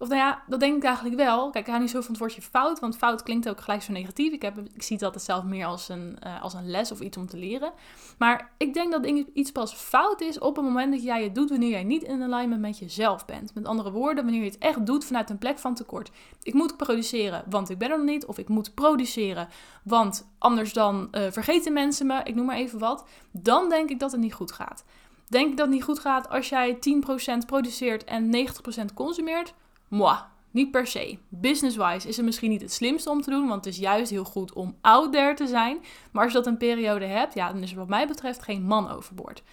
Of 0.02 0.08
nou 0.08 0.20
ja, 0.20 0.44
dat 0.48 0.60
denk 0.60 0.76
ik 0.76 0.84
eigenlijk 0.84 1.16
wel. 1.16 1.50
Kijk, 1.50 1.66
ik 1.66 1.70
hou 1.70 1.80
niet 1.82 1.92
zo 1.92 2.02
van 2.02 2.10
het 2.10 2.20
woordje 2.20 2.42
fout, 2.42 2.80
want 2.80 2.98
fout 2.98 3.24
klinkt 3.24 3.50
ook 3.50 3.62
gelijk 3.62 3.82
zo 3.82 3.92
negatief. 3.92 4.34
Ik, 4.34 4.42
heb, 4.42 4.58
ik 4.74 4.84
zie 4.84 4.98
dat 4.98 5.14
het 5.14 5.24
zelf 5.24 5.44
meer 5.44 5.66
als 5.66 5.90
een, 5.90 6.18
uh, 6.26 6.42
als 6.42 6.54
een 6.54 6.70
les 6.70 6.92
of 6.92 7.00
iets 7.00 7.18
om 7.18 7.28
te 7.28 7.38
leren. 7.38 7.72
Maar 8.18 8.52
ik 8.58 8.74
denk 8.74 8.92
dat 8.92 9.06
iets 9.34 9.52
pas 9.52 9.74
fout 9.74 10.22
is 10.22 10.40
op 10.40 10.56
het 10.56 10.66
moment 10.66 10.92
dat 10.94 11.04
jij 11.04 11.24
het 11.24 11.36
doet 11.36 11.50
wanneer 11.50 11.70
jij 11.70 11.84
niet 11.84 12.04
in 12.04 12.24
alignment 12.24 12.62
met 12.62 12.80
jezelf 12.80 13.26
bent. 13.26 13.54
Met 13.54 13.66
andere 13.66 13.92
woorden, 13.92 14.24
wanneer 14.24 14.44
je 14.44 14.50
het 14.50 14.58
echt 14.58 14.86
doet 14.86 15.06
vanuit 15.06 15.30
een 15.30 15.38
plek 15.38 15.60
van 15.60 15.76
tekort. 15.76 16.12
Ik 16.44 16.54
moet 16.54 16.78
produceren, 16.78 17.44
want 17.50 17.70
ik 17.70 17.78
ben 17.78 17.92
er 17.92 17.98
nog 17.98 18.06
niet. 18.06 18.26
Of 18.26 18.38
ik 18.38 18.48
moet 18.48 18.74
produceren, 18.74 19.48
want 19.84 20.30
anders 20.38 20.74
dan 20.74 21.08
uh, 21.12 21.32
vergeten 21.32 21.74
mensen 21.74 22.08
me. 22.08 22.22
Ik 22.24 22.36
noem 22.36 22.46
maar 22.46 22.58
even 22.58 22.80
wat. 22.80 23.06
Dan 23.32 23.70
denk 23.70 23.90
ik 23.90 24.00
dat 24.00 24.12
het 24.12 24.22
niet 24.22 24.34
goed 24.34 24.52
gaat. 24.52 24.84
Denk 25.30 25.58
dat 25.58 25.66
het 25.66 25.76
niet 25.76 25.84
goed 25.84 26.00
gaat 26.00 26.30
als 26.30 26.50
jij 26.50 26.76
10% 26.76 27.46
produceert 27.46 28.04
en 28.04 28.32
90% 28.32 28.94
consumeert? 28.94 29.54
Moi, 29.88 30.18
Niet 30.52 30.72
per 30.72 30.88
se. 30.88 31.18
Business-wise 31.30 32.08
is 32.08 32.16
het 32.16 32.26
misschien 32.26 32.50
niet 32.50 32.62
het 32.62 32.74
slimste 32.74 33.10
om 33.10 33.22
te 33.22 33.30
doen, 33.30 33.48
want 33.48 33.66
het 33.66 33.74
is 33.74 33.80
juist 33.80 34.12
heel 34.12 34.24
goed 34.24 34.54
om 34.54 34.78
out 34.82 35.12
there 35.12 35.34
te 35.34 35.48
zijn. 35.48 35.84
Maar 36.12 36.24
als 36.24 36.32
je 36.32 36.38
dat 36.38 36.48
een 36.48 36.58
periode 36.58 37.06
hebt, 37.06 37.34
ja, 37.34 37.52
dan 37.52 37.62
is 37.62 37.72
er 37.72 37.78
wat 37.78 37.88
mij 37.88 38.08
betreft 38.08 38.44
geen 38.44 38.64
man 38.64 38.90
overboord 38.90 39.44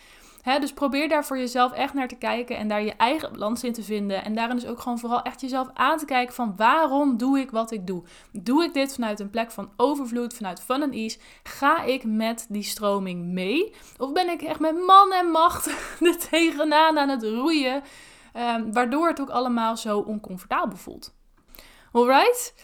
dus 0.55 0.73
probeer 0.73 1.09
daar 1.09 1.25
voor 1.25 1.39
jezelf 1.39 1.73
echt 1.73 1.95
naar 1.95 2.09
te 2.09 2.17
kijken 2.17 2.57
en 2.57 2.69
daar 2.69 2.83
je 2.83 2.93
eigen 2.97 3.33
balans 3.33 3.65
in 3.65 3.73
te 3.73 3.83
vinden. 3.83 4.25
En 4.25 4.35
daarin 4.35 4.57
dus 4.57 4.67
ook 4.67 4.81
gewoon 4.81 4.99
vooral 4.99 5.23
echt 5.23 5.41
jezelf 5.41 5.69
aan 5.75 5.99
te 5.99 6.05
kijken 6.05 6.35
van 6.35 6.55
waarom 6.57 7.17
doe 7.17 7.39
ik 7.39 7.51
wat 7.51 7.71
ik 7.71 7.87
doe? 7.87 8.03
Doe 8.33 8.65
ik 8.65 8.75
dit 8.75 8.95
vanuit 8.95 9.21
een 9.21 9.31
plek 9.31 9.51
van 9.51 9.71
overvloed, 9.77 10.35
vanuit 10.35 10.61
fun 10.61 10.83
and 10.83 10.95
ease? 10.95 11.19
Ga 11.43 11.83
ik 11.83 12.05
met 12.05 12.47
die 12.49 12.63
stroming 12.63 13.25
mee? 13.25 13.75
Of 13.99 14.13
ben 14.13 14.29
ik 14.29 14.43
echt 14.43 14.61
met 14.61 14.87
man 14.87 15.13
en 15.13 15.27
macht 15.27 15.67
er 16.01 16.19
tegenaan 16.31 16.99
aan 16.99 17.09
het 17.09 17.23
roeien? 17.23 17.83
Um, 18.37 18.73
waardoor 18.73 19.09
het 19.09 19.21
ook 19.21 19.31
allemaal 19.31 19.77
zo 19.77 19.99
oncomfortabel 19.99 20.77
voelt. 20.77 21.15
Alright? 21.93 22.55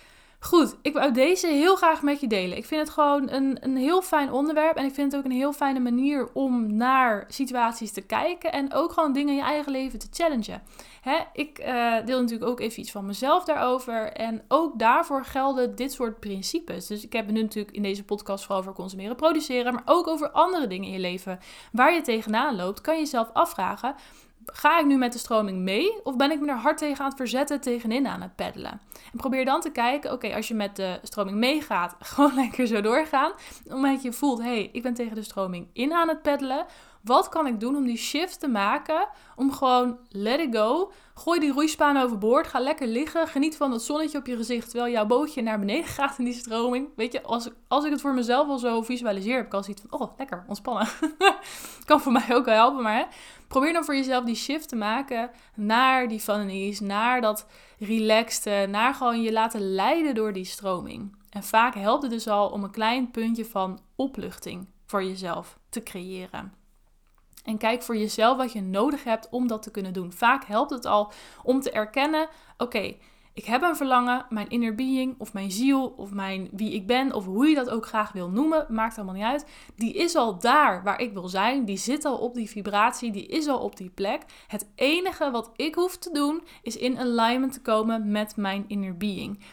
Goed, 0.45 0.77
ik 0.83 0.93
wou 0.93 1.13
deze 1.13 1.47
heel 1.47 1.77
graag 1.77 2.03
met 2.03 2.21
je 2.21 2.27
delen. 2.27 2.57
Ik 2.57 2.65
vind 2.65 2.81
het 2.81 2.91
gewoon 2.91 3.31
een, 3.31 3.57
een 3.61 3.77
heel 3.77 4.03
fijn 4.03 4.33
onderwerp. 4.33 4.77
En 4.77 4.85
ik 4.85 4.95
vind 4.95 5.13
het 5.13 5.21
ook 5.21 5.27
een 5.27 5.37
heel 5.37 5.53
fijne 5.53 5.81
manier 5.81 6.29
om 6.33 6.77
naar 6.77 7.25
situaties 7.29 7.93
te 7.93 8.01
kijken. 8.01 8.53
En 8.53 8.73
ook 8.73 8.93
gewoon 8.93 9.13
dingen 9.13 9.29
in 9.29 9.37
je 9.37 9.43
eigen 9.43 9.73
leven 9.73 9.99
te 9.99 10.07
challengen. 10.11 10.63
Hè, 11.01 11.19
ik 11.33 11.59
uh, 11.59 11.95
deel 12.05 12.21
natuurlijk 12.21 12.51
ook 12.51 12.61
even 12.61 12.81
iets 12.81 12.91
van 12.91 13.07
mezelf 13.07 13.45
daarover. 13.45 14.13
En 14.13 14.43
ook 14.49 14.79
daarvoor 14.79 15.25
gelden 15.25 15.77
dit 15.77 15.93
soort 15.93 16.21
principes. 16.21 16.87
Dus 16.87 17.05
ik 17.05 17.13
heb 17.13 17.27
het 17.27 17.35
nu 17.35 17.43
natuurlijk 17.43 17.77
in 17.77 17.83
deze 17.83 18.05
podcast 18.05 18.45
vooral 18.45 18.61
over 18.61 18.73
consumeren, 18.73 19.17
produceren. 19.17 19.73
Maar 19.73 19.83
ook 19.85 20.09
over 20.09 20.31
andere 20.31 20.67
dingen 20.67 20.87
in 20.87 20.93
je 20.93 20.99
leven 20.99 21.39
waar 21.73 21.95
je 21.95 22.01
tegenaan 22.01 22.57
loopt. 22.57 22.81
Kan 22.81 22.95
je 22.95 23.01
jezelf 23.01 23.31
afvragen 23.33 23.95
ga 24.47 24.79
ik 24.79 24.87
nu 24.87 24.97
met 24.97 25.13
de 25.13 25.19
stroming 25.19 25.59
mee 25.59 26.05
of 26.05 26.17
ben 26.17 26.31
ik 26.31 26.41
me 26.41 26.49
er 26.49 26.57
hard 26.57 26.79
tegen 26.79 26.99
aan 26.99 27.09
het 27.09 27.17
verzetten, 27.17 27.61
tegenin 27.61 28.07
aan 28.07 28.23
het 28.23 28.37
peddelen? 28.37 28.81
En 29.13 29.19
probeer 29.19 29.45
dan 29.45 29.61
te 29.61 29.71
kijken, 29.71 30.13
oké, 30.13 30.35
als 30.35 30.49
je 30.49 30.55
met 30.55 30.77
de 30.77 30.99
stroming 31.03 31.37
meegaat, 31.37 31.97
gewoon 32.15 32.35
lekker 32.35 32.67
zo 32.67 32.81
doorgaan. 32.81 33.33
Moment 33.69 34.03
je 34.03 34.13
voelt, 34.13 34.39
hé, 34.39 34.45
hey, 34.45 34.71
ik 34.73 34.83
ben 34.83 34.95
tegen 34.95 35.15
de 35.15 35.23
stroming 35.23 35.67
in 35.73 35.93
aan 35.93 36.09
het 36.09 36.23
peddelen. 36.23 36.67
Wat 37.03 37.29
kan 37.29 37.47
ik 37.47 37.61
doen 37.61 37.77
om 37.77 37.85
die 37.85 37.97
shift 37.97 38.41
te 38.41 38.49
maken? 38.49 39.09
Om 39.37 39.53
gewoon 39.53 39.99
let 40.09 40.41
it 40.41 40.57
go. 40.57 40.93
Gooi 41.15 41.41
die 41.41 41.53
roeispaan 41.53 41.97
overboord. 41.97 42.47
Ga 42.47 42.59
lekker 42.59 42.87
liggen. 42.87 43.29
Geniet 43.29 43.57
van 43.57 43.73
het 43.73 43.83
zonnetje 43.83 44.19
op 44.19 44.27
je 44.27 44.37
gezicht. 44.37 44.71
Terwijl 44.71 44.93
jouw 44.93 45.07
bootje 45.07 45.43
naar 45.43 45.59
beneden 45.59 45.85
gaat 45.99 46.19
in 46.19 46.25
die 46.25 46.35
stroming. 46.35 46.89
Weet 46.97 47.13
je, 47.13 47.23
als, 47.23 47.49
als 47.69 47.85
ik 47.85 47.91
het 47.91 48.01
voor 48.01 48.15
mezelf 48.15 48.49
al 48.49 48.59
zo 48.59 48.83
visualiseer, 48.83 49.37
heb 49.37 49.47
ik 49.47 49.55
al 49.55 49.63
zoiets 49.63 49.83
van: 49.89 50.01
oh, 50.01 50.13
lekker, 50.19 50.45
ontspannen. 50.47 50.89
kan 51.85 52.01
voor 52.01 52.13
mij 52.13 52.27
ook 52.35 52.45
wel 52.45 52.55
helpen, 52.55 52.83
maar 52.83 52.97
hè, 52.97 53.05
probeer 53.49 53.73
dan 53.73 53.85
voor 53.85 53.97
jezelf 53.97 54.25
die 54.25 54.35
shift 54.35 54.69
te 54.69 54.77
maken 54.77 55.31
naar 55.55 56.09
die 56.09 56.21
fun 56.21 56.77
Naar 56.81 57.21
dat 57.21 57.47
relaxte. 57.79 58.67
Naar 58.71 58.95
gewoon 58.95 59.23
je 59.23 59.33
laten 59.33 59.75
leiden 59.75 60.15
door 60.15 60.33
die 60.33 60.45
stroming. 60.45 61.17
En 61.31 61.43
vaak 61.43 61.75
helpt 61.75 62.03
het 62.03 62.11
dus 62.11 62.29
al 62.29 62.49
om 62.49 62.65
een 62.65 62.71
klein 62.71 63.11
puntje 63.11 63.45
van 63.45 63.81
opluchting 63.97 64.69
voor 64.87 65.05
jezelf 65.05 65.59
te 65.69 65.83
creëren. 65.83 66.62
En 67.43 67.59
kijk 67.59 67.83
voor 67.83 67.97
jezelf 67.97 68.37
wat 68.37 68.53
je 68.53 68.63
nodig 68.63 69.05
hebt 69.05 69.29
om 69.31 69.47
dat 69.47 69.63
te 69.63 69.71
kunnen 69.71 69.93
doen. 69.93 70.13
Vaak 70.13 70.45
helpt 70.45 70.71
het 70.71 70.85
al 70.85 71.13
om 71.43 71.61
te 71.61 71.71
erkennen: 71.71 72.29
oké, 72.57 72.95
ik 73.35 73.45
heb 73.45 73.63
een 73.63 73.77
verlangen, 73.77 74.27
mijn 74.29 74.49
inner 74.49 74.75
being 74.75 75.15
of 75.19 75.33
mijn 75.33 75.51
ziel 75.51 75.95
of 75.97 76.13
mijn 76.13 76.49
wie 76.53 76.73
ik 76.73 76.87
ben 76.87 77.15
of 77.15 77.25
hoe 77.25 77.49
je 77.49 77.55
dat 77.55 77.71
ook 77.71 77.87
graag 77.87 78.13
wil 78.13 78.29
noemen, 78.29 78.67
maakt 78.69 78.97
allemaal 78.97 79.15
niet 79.15 79.25
uit. 79.25 79.47
Die 79.77 79.95
is 79.95 80.15
al 80.15 80.39
daar 80.39 80.83
waar 80.83 81.01
ik 81.01 81.13
wil 81.13 81.29
zijn, 81.29 81.65
die 81.65 81.77
zit 81.77 82.05
al 82.05 82.17
op 82.19 82.35
die 82.35 82.51
vibratie, 82.51 83.13
die 83.13 83.27
is 83.27 83.47
al 83.47 83.59
op 83.59 83.77
die 83.77 83.91
plek. 83.91 84.23
Het 84.47 84.73
enige 84.75 85.31
wat 85.31 85.51
ik 85.57 85.75
hoef 85.75 85.97
te 85.97 86.11
doen 86.13 86.43
is 86.63 86.77
in 86.77 86.99
alignment 86.99 87.53
te 87.53 87.61
komen 87.61 88.11
met 88.11 88.37
mijn 88.37 88.65
inner 88.67 88.97
being. 88.97 89.45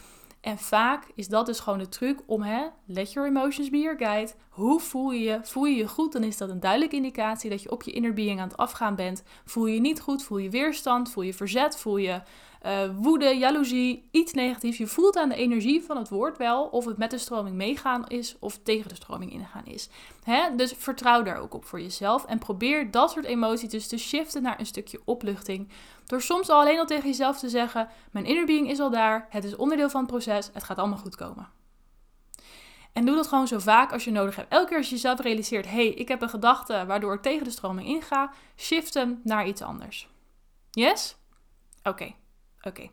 En 0.42 0.58
vaak 0.58 1.08
is 1.16 1.28
dat 1.28 1.46
dus 1.46 1.60
gewoon 1.60 1.80
de 1.80 1.90
truc 1.90 2.20
om, 2.26 2.42
hè, 2.42 2.68
let 2.92 3.14
your 3.14 3.28
emotions 3.28 3.70
be 3.70 3.78
your 3.78 3.98
guide. 3.98 4.34
Hoe 4.50 4.80
voel 4.80 5.12
je 5.12 5.20
je? 5.20 5.40
Voel 5.44 5.66
je 5.66 5.76
je 5.76 5.88
goed? 5.88 6.12
Dan 6.12 6.24
is 6.24 6.38
dat 6.38 6.50
een 6.50 6.60
duidelijke 6.60 6.96
indicatie 6.96 7.50
dat 7.50 7.64
je 7.64 7.72
op 7.72 7.84
je 7.84 7.92
inner 7.92 8.14
being 8.14 8.40
aan 8.40 8.48
het 8.48 8.58
afgaan 8.58 8.96
bent. 8.96 9.24
Voel 9.46 9.66
je 9.66 9.74
je 9.74 9.80
niet 9.80 10.02
goed? 10.02 10.24
Voel 10.24 10.38
je 10.38 10.50
weerstand? 10.50 11.12
Voel 11.12 11.24
je 11.24 11.34
verzet? 11.34 11.78
Voel 11.78 11.98
je 11.98 12.22
uh, 12.66 12.90
woede, 12.96 13.38
jaloezie, 13.38 14.08
iets 14.12 14.34
negatiefs. 14.34 14.78
Je 14.78 14.88
voelt 14.88 15.18
aan 15.18 15.30
de 15.30 15.36
energie 15.36 15.84
van 15.84 15.98
het 15.98 16.10
woord 16.10 16.38
wel 16.38 16.64
of 16.66 16.86
het 16.86 16.98
met 16.98 17.12
de 17.12 17.18
stroming 17.18 17.56
meegaan 17.56 18.08
is 18.08 18.36
of 18.40 18.60
tegen 18.64 18.90
de 18.90 18.96
stroming 18.96 19.32
ingaan 19.32 19.66
is. 19.66 19.90
Hè? 20.24 20.56
Dus 20.56 20.74
vertrouw 20.78 21.24
daar 21.24 21.40
ook 21.40 21.54
op 21.54 21.66
voor 21.66 21.82
jezelf 21.82 22.26
en 22.26 22.40
probeer 22.40 22.92
dat 22.92 23.12
soort 23.12 23.26
emoties 23.26 23.70
dus 23.70 23.88
te 23.88 23.98
shiften 23.98 24.42
naar 24.42 24.60
een 24.60 24.66
stukje 24.66 25.02
opluchting. 25.06 25.70
Door 26.06 26.22
soms 26.22 26.50
al 26.50 26.60
alleen 26.60 26.80
al 26.80 26.86
tegen 26.86 27.10
jezelf 27.10 27.40
te 27.40 27.50
zeggen: 27.50 27.88
Mijn 28.12 28.26
inner 28.26 28.46
being 28.46 28.70
is 28.70 28.80
al 28.80 28.90
daar, 28.90 29.28
het 29.30 29.44
is 29.44 29.56
onderdeel 29.56 29.90
van 29.90 30.02
het 30.02 30.10
proces, 30.10 30.50
het 30.54 30.64
gaat 30.64 30.78
allemaal 30.78 30.98
goed 30.98 31.16
komen. 31.16 31.58
En 32.94 33.06
doe 33.06 33.16
dat 33.16 33.28
gewoon 33.28 33.48
zo 33.48 33.60
vaak 33.60 33.92
als 33.92 34.04
je 34.04 34.12
nodig 34.12 34.36
hebt. 34.36 34.54
Elke 34.54 34.68
keer 34.68 34.78
als 34.78 34.90
je 34.90 34.96
jezelf 34.96 35.20
realiseert: 35.20 35.66
hé, 35.66 35.72
hey, 35.72 35.88
ik 35.88 36.08
heb 36.08 36.22
een 36.22 36.30
gedachte 36.30 36.86
waardoor 36.88 37.14
ik 37.14 37.22
tegen 37.22 37.44
de 37.44 37.52
stroming 37.52 37.88
inga, 37.88 38.32
shift 38.58 38.94
hem 38.94 39.20
naar 39.24 39.48
iets 39.48 39.62
anders. 39.62 40.08
Yes? 40.72 41.16
Oké. 41.84 42.14
Oké. 42.62 42.90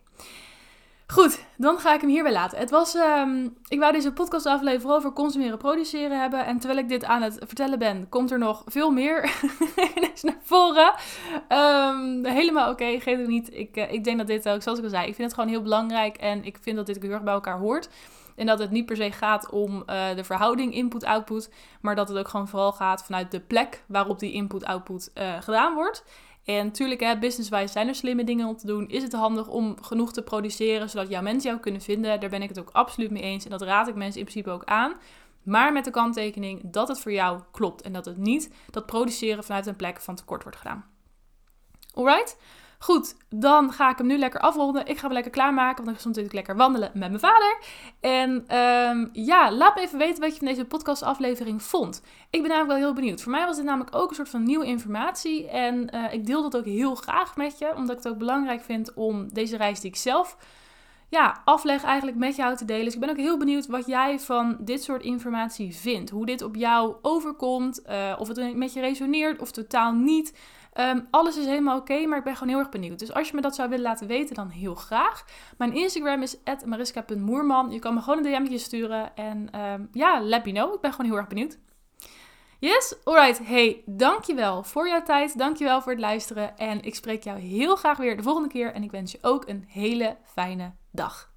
Goed, 1.06 1.44
dan 1.56 1.78
ga 1.78 1.94
ik 1.94 2.00
hem 2.00 2.10
hierbij 2.10 2.32
laten. 2.32 2.58
Het 2.58 2.70
was, 2.70 2.94
um, 2.94 3.56
ik 3.68 3.78
wou 3.78 3.92
deze 3.92 4.12
podcastaflevering 4.12 4.80
vooral 4.80 4.98
over 4.98 5.12
consumeren, 5.12 5.58
produceren 5.58 6.20
hebben. 6.20 6.46
En 6.46 6.58
terwijl 6.58 6.80
ik 6.80 6.88
dit 6.88 7.04
aan 7.04 7.22
het 7.22 7.36
vertellen 7.38 7.78
ben, 7.78 8.08
komt 8.08 8.30
er 8.30 8.38
nog 8.38 8.62
veel 8.66 8.90
meer 8.90 9.20
naar 10.22 10.38
voren. 10.42 10.94
Um, 11.48 12.24
helemaal 12.24 12.70
oké, 12.70 12.82
okay, 12.82 13.00
geef 13.00 13.18
het 13.18 13.28
niet. 13.28 13.54
Ik, 13.54 13.76
uh, 13.76 13.92
ik 13.92 14.04
denk 14.04 14.18
dat 14.18 14.26
dit 14.26 14.48
ook, 14.48 14.62
zoals 14.62 14.78
ik 14.78 14.84
al 14.84 14.90
zei, 14.90 15.06
ik 15.06 15.14
vind 15.14 15.28
het 15.30 15.34
gewoon 15.34 15.50
heel 15.50 15.62
belangrijk. 15.62 16.16
En 16.16 16.44
ik 16.44 16.58
vind 16.60 16.76
dat 16.76 16.86
dit 16.86 17.02
heel 17.02 17.10
erg 17.10 17.22
bij 17.22 17.34
elkaar 17.34 17.58
hoort. 17.58 17.88
En 18.36 18.46
dat 18.46 18.58
het 18.58 18.70
niet 18.70 18.86
per 18.86 18.96
se 18.96 19.12
gaat 19.12 19.50
om 19.50 19.74
uh, 19.76 20.14
de 20.14 20.24
verhouding 20.24 20.74
input-output, 20.74 21.52
maar 21.80 21.94
dat 21.94 22.08
het 22.08 22.18
ook 22.18 22.28
gewoon 22.28 22.48
vooral 22.48 22.72
gaat 22.72 23.04
vanuit 23.04 23.30
de 23.30 23.40
plek 23.40 23.84
waarop 23.86 24.18
die 24.18 24.32
input-output 24.32 25.10
uh, 25.14 25.40
gedaan 25.40 25.74
wordt. 25.74 26.04
En 26.44 26.64
natuurlijk, 26.64 27.20
businesswise 27.20 27.72
zijn 27.72 27.88
er 27.88 27.94
slimme 27.94 28.24
dingen 28.24 28.48
om 28.48 28.56
te 28.56 28.66
doen. 28.66 28.88
Is 28.88 29.02
het 29.02 29.12
handig 29.12 29.48
om 29.48 29.82
genoeg 29.82 30.12
te 30.12 30.22
produceren, 30.22 30.90
zodat 30.90 31.08
jouw 31.08 31.22
mensen 31.22 31.50
jou 31.50 31.62
kunnen 31.62 31.80
vinden? 31.80 32.20
Daar 32.20 32.30
ben 32.30 32.42
ik 32.42 32.48
het 32.48 32.58
ook 32.58 32.70
absoluut 32.72 33.10
mee 33.10 33.22
eens. 33.22 33.44
En 33.44 33.50
dat 33.50 33.62
raad 33.62 33.88
ik 33.88 33.94
mensen 33.94 34.20
in 34.20 34.26
principe 34.26 34.50
ook 34.50 34.64
aan. 34.64 34.94
Maar 35.42 35.72
met 35.72 35.84
de 35.84 35.90
kanttekening 35.90 36.70
dat 36.70 36.88
het 36.88 37.00
voor 37.00 37.12
jou 37.12 37.40
klopt. 37.50 37.82
En 37.82 37.92
dat 37.92 38.04
het 38.04 38.16
niet 38.16 38.54
dat 38.70 38.86
produceren 38.86 39.44
vanuit 39.44 39.66
een 39.66 39.76
plek 39.76 40.00
van 40.00 40.14
tekort 40.14 40.42
wordt 40.42 40.58
gedaan. 40.58 40.84
Alright? 41.94 42.38
Goed, 42.78 43.16
dan 43.28 43.72
ga 43.72 43.90
ik 43.90 43.98
hem 43.98 44.06
nu 44.06 44.18
lekker 44.18 44.40
afronden. 44.40 44.86
Ik 44.86 44.96
ga 44.96 45.02
hem 45.04 45.12
lekker 45.12 45.32
klaarmaken, 45.32 45.84
want 45.84 45.96
ik 45.96 46.02
ga 46.02 46.08
natuurlijk 46.08 46.34
lekker 46.34 46.56
wandelen 46.56 46.90
met 46.94 47.08
mijn 47.08 47.20
vader. 47.20 47.58
En 48.00 48.58
um, 48.58 49.08
ja, 49.12 49.52
laat 49.52 49.74
me 49.74 49.80
even 49.80 49.98
weten 49.98 50.20
wat 50.20 50.32
je 50.32 50.38
van 50.38 50.46
deze 50.46 50.64
podcastaflevering 50.64 51.62
vond. 51.62 52.02
Ik 52.30 52.40
ben 52.40 52.50
namelijk 52.50 52.78
wel 52.78 52.86
heel 52.86 52.94
benieuwd. 52.94 53.22
Voor 53.22 53.32
mij 53.32 53.46
was 53.46 53.56
dit 53.56 53.64
namelijk 53.64 53.96
ook 53.96 54.08
een 54.08 54.16
soort 54.16 54.28
van 54.28 54.42
nieuwe 54.42 54.66
informatie. 54.66 55.48
En 55.48 55.94
uh, 55.94 56.12
ik 56.12 56.26
deel 56.26 56.42
dat 56.42 56.56
ook 56.56 56.64
heel 56.64 56.94
graag 56.94 57.36
met 57.36 57.58
je, 57.58 57.74
omdat 57.74 57.96
ik 57.96 58.02
het 58.02 58.12
ook 58.12 58.18
belangrijk 58.18 58.62
vind 58.62 58.94
om 58.94 59.32
deze 59.32 59.56
reis 59.56 59.80
die 59.80 59.90
ik 59.90 59.96
zelf 59.96 60.36
ja, 61.08 61.40
afleg 61.44 61.84
eigenlijk 61.84 62.18
met 62.18 62.36
jou 62.36 62.56
te 62.56 62.64
delen. 62.64 62.84
Dus 62.84 62.94
ik 62.94 63.00
ben 63.00 63.10
ook 63.10 63.16
heel 63.16 63.38
benieuwd 63.38 63.66
wat 63.66 63.86
jij 63.86 64.18
van 64.18 64.56
dit 64.60 64.82
soort 64.82 65.02
informatie 65.02 65.74
vindt. 65.74 66.10
Hoe 66.10 66.26
dit 66.26 66.42
op 66.42 66.56
jou 66.56 66.94
overkomt, 67.02 67.82
uh, 67.88 68.16
of 68.18 68.28
het 68.28 68.56
met 68.56 68.72
je 68.72 68.80
resoneert 68.80 69.40
of 69.40 69.50
totaal 69.50 69.92
niet. 69.92 70.38
Ehm, 70.76 71.00
alles 71.10 71.36
is 71.36 71.44
helemaal 71.44 71.78
oké, 71.78 72.06
maar 72.06 72.18
ik 72.18 72.24
ben 72.24 72.32
gewoon 72.36 72.48
heel 72.48 72.58
erg 72.58 72.68
benieuwd. 72.68 72.98
Dus 72.98 73.12
als 73.12 73.28
je 73.28 73.34
me 73.34 73.40
dat 73.40 73.54
zou 73.54 73.68
willen 73.68 73.84
laten 73.84 74.06
weten, 74.06 74.34
dan 74.34 74.48
heel 74.48 74.74
graag. 74.74 75.24
Mijn 75.58 75.74
Instagram 75.74 76.22
is 76.22 76.36
mariska.moerman. 76.64 77.70
Je 77.70 77.78
kan 77.78 77.94
me 77.94 78.00
gewoon 78.00 78.24
een 78.24 78.32
DM'tje 78.32 78.58
sturen. 78.58 79.16
En 79.16 79.50
ehm, 79.50 79.84
ja, 79.92 80.20
let 80.20 80.44
me 80.44 80.52
know. 80.52 80.74
Ik 80.74 80.80
ben 80.80 80.90
gewoon 80.90 81.06
heel 81.06 81.16
erg 81.16 81.26
benieuwd. 81.26 81.58
Yes, 82.58 82.96
alright. 83.04 83.46
Hey, 83.46 83.82
dankjewel 83.86 84.62
voor 84.62 84.88
jouw 84.88 85.02
tijd. 85.02 85.38
Dankjewel 85.38 85.82
voor 85.82 85.92
het 85.92 86.00
luisteren. 86.00 86.56
En 86.56 86.82
ik 86.82 86.94
spreek 86.94 87.22
jou 87.22 87.38
heel 87.38 87.76
graag 87.76 87.96
weer 87.96 88.16
de 88.16 88.22
volgende 88.22 88.48
keer. 88.48 88.72
En 88.72 88.82
ik 88.82 88.90
wens 88.90 89.12
je 89.12 89.18
ook 89.20 89.48
een 89.48 89.64
hele 89.68 90.16
fijne 90.24 90.72
dag. 90.92 91.34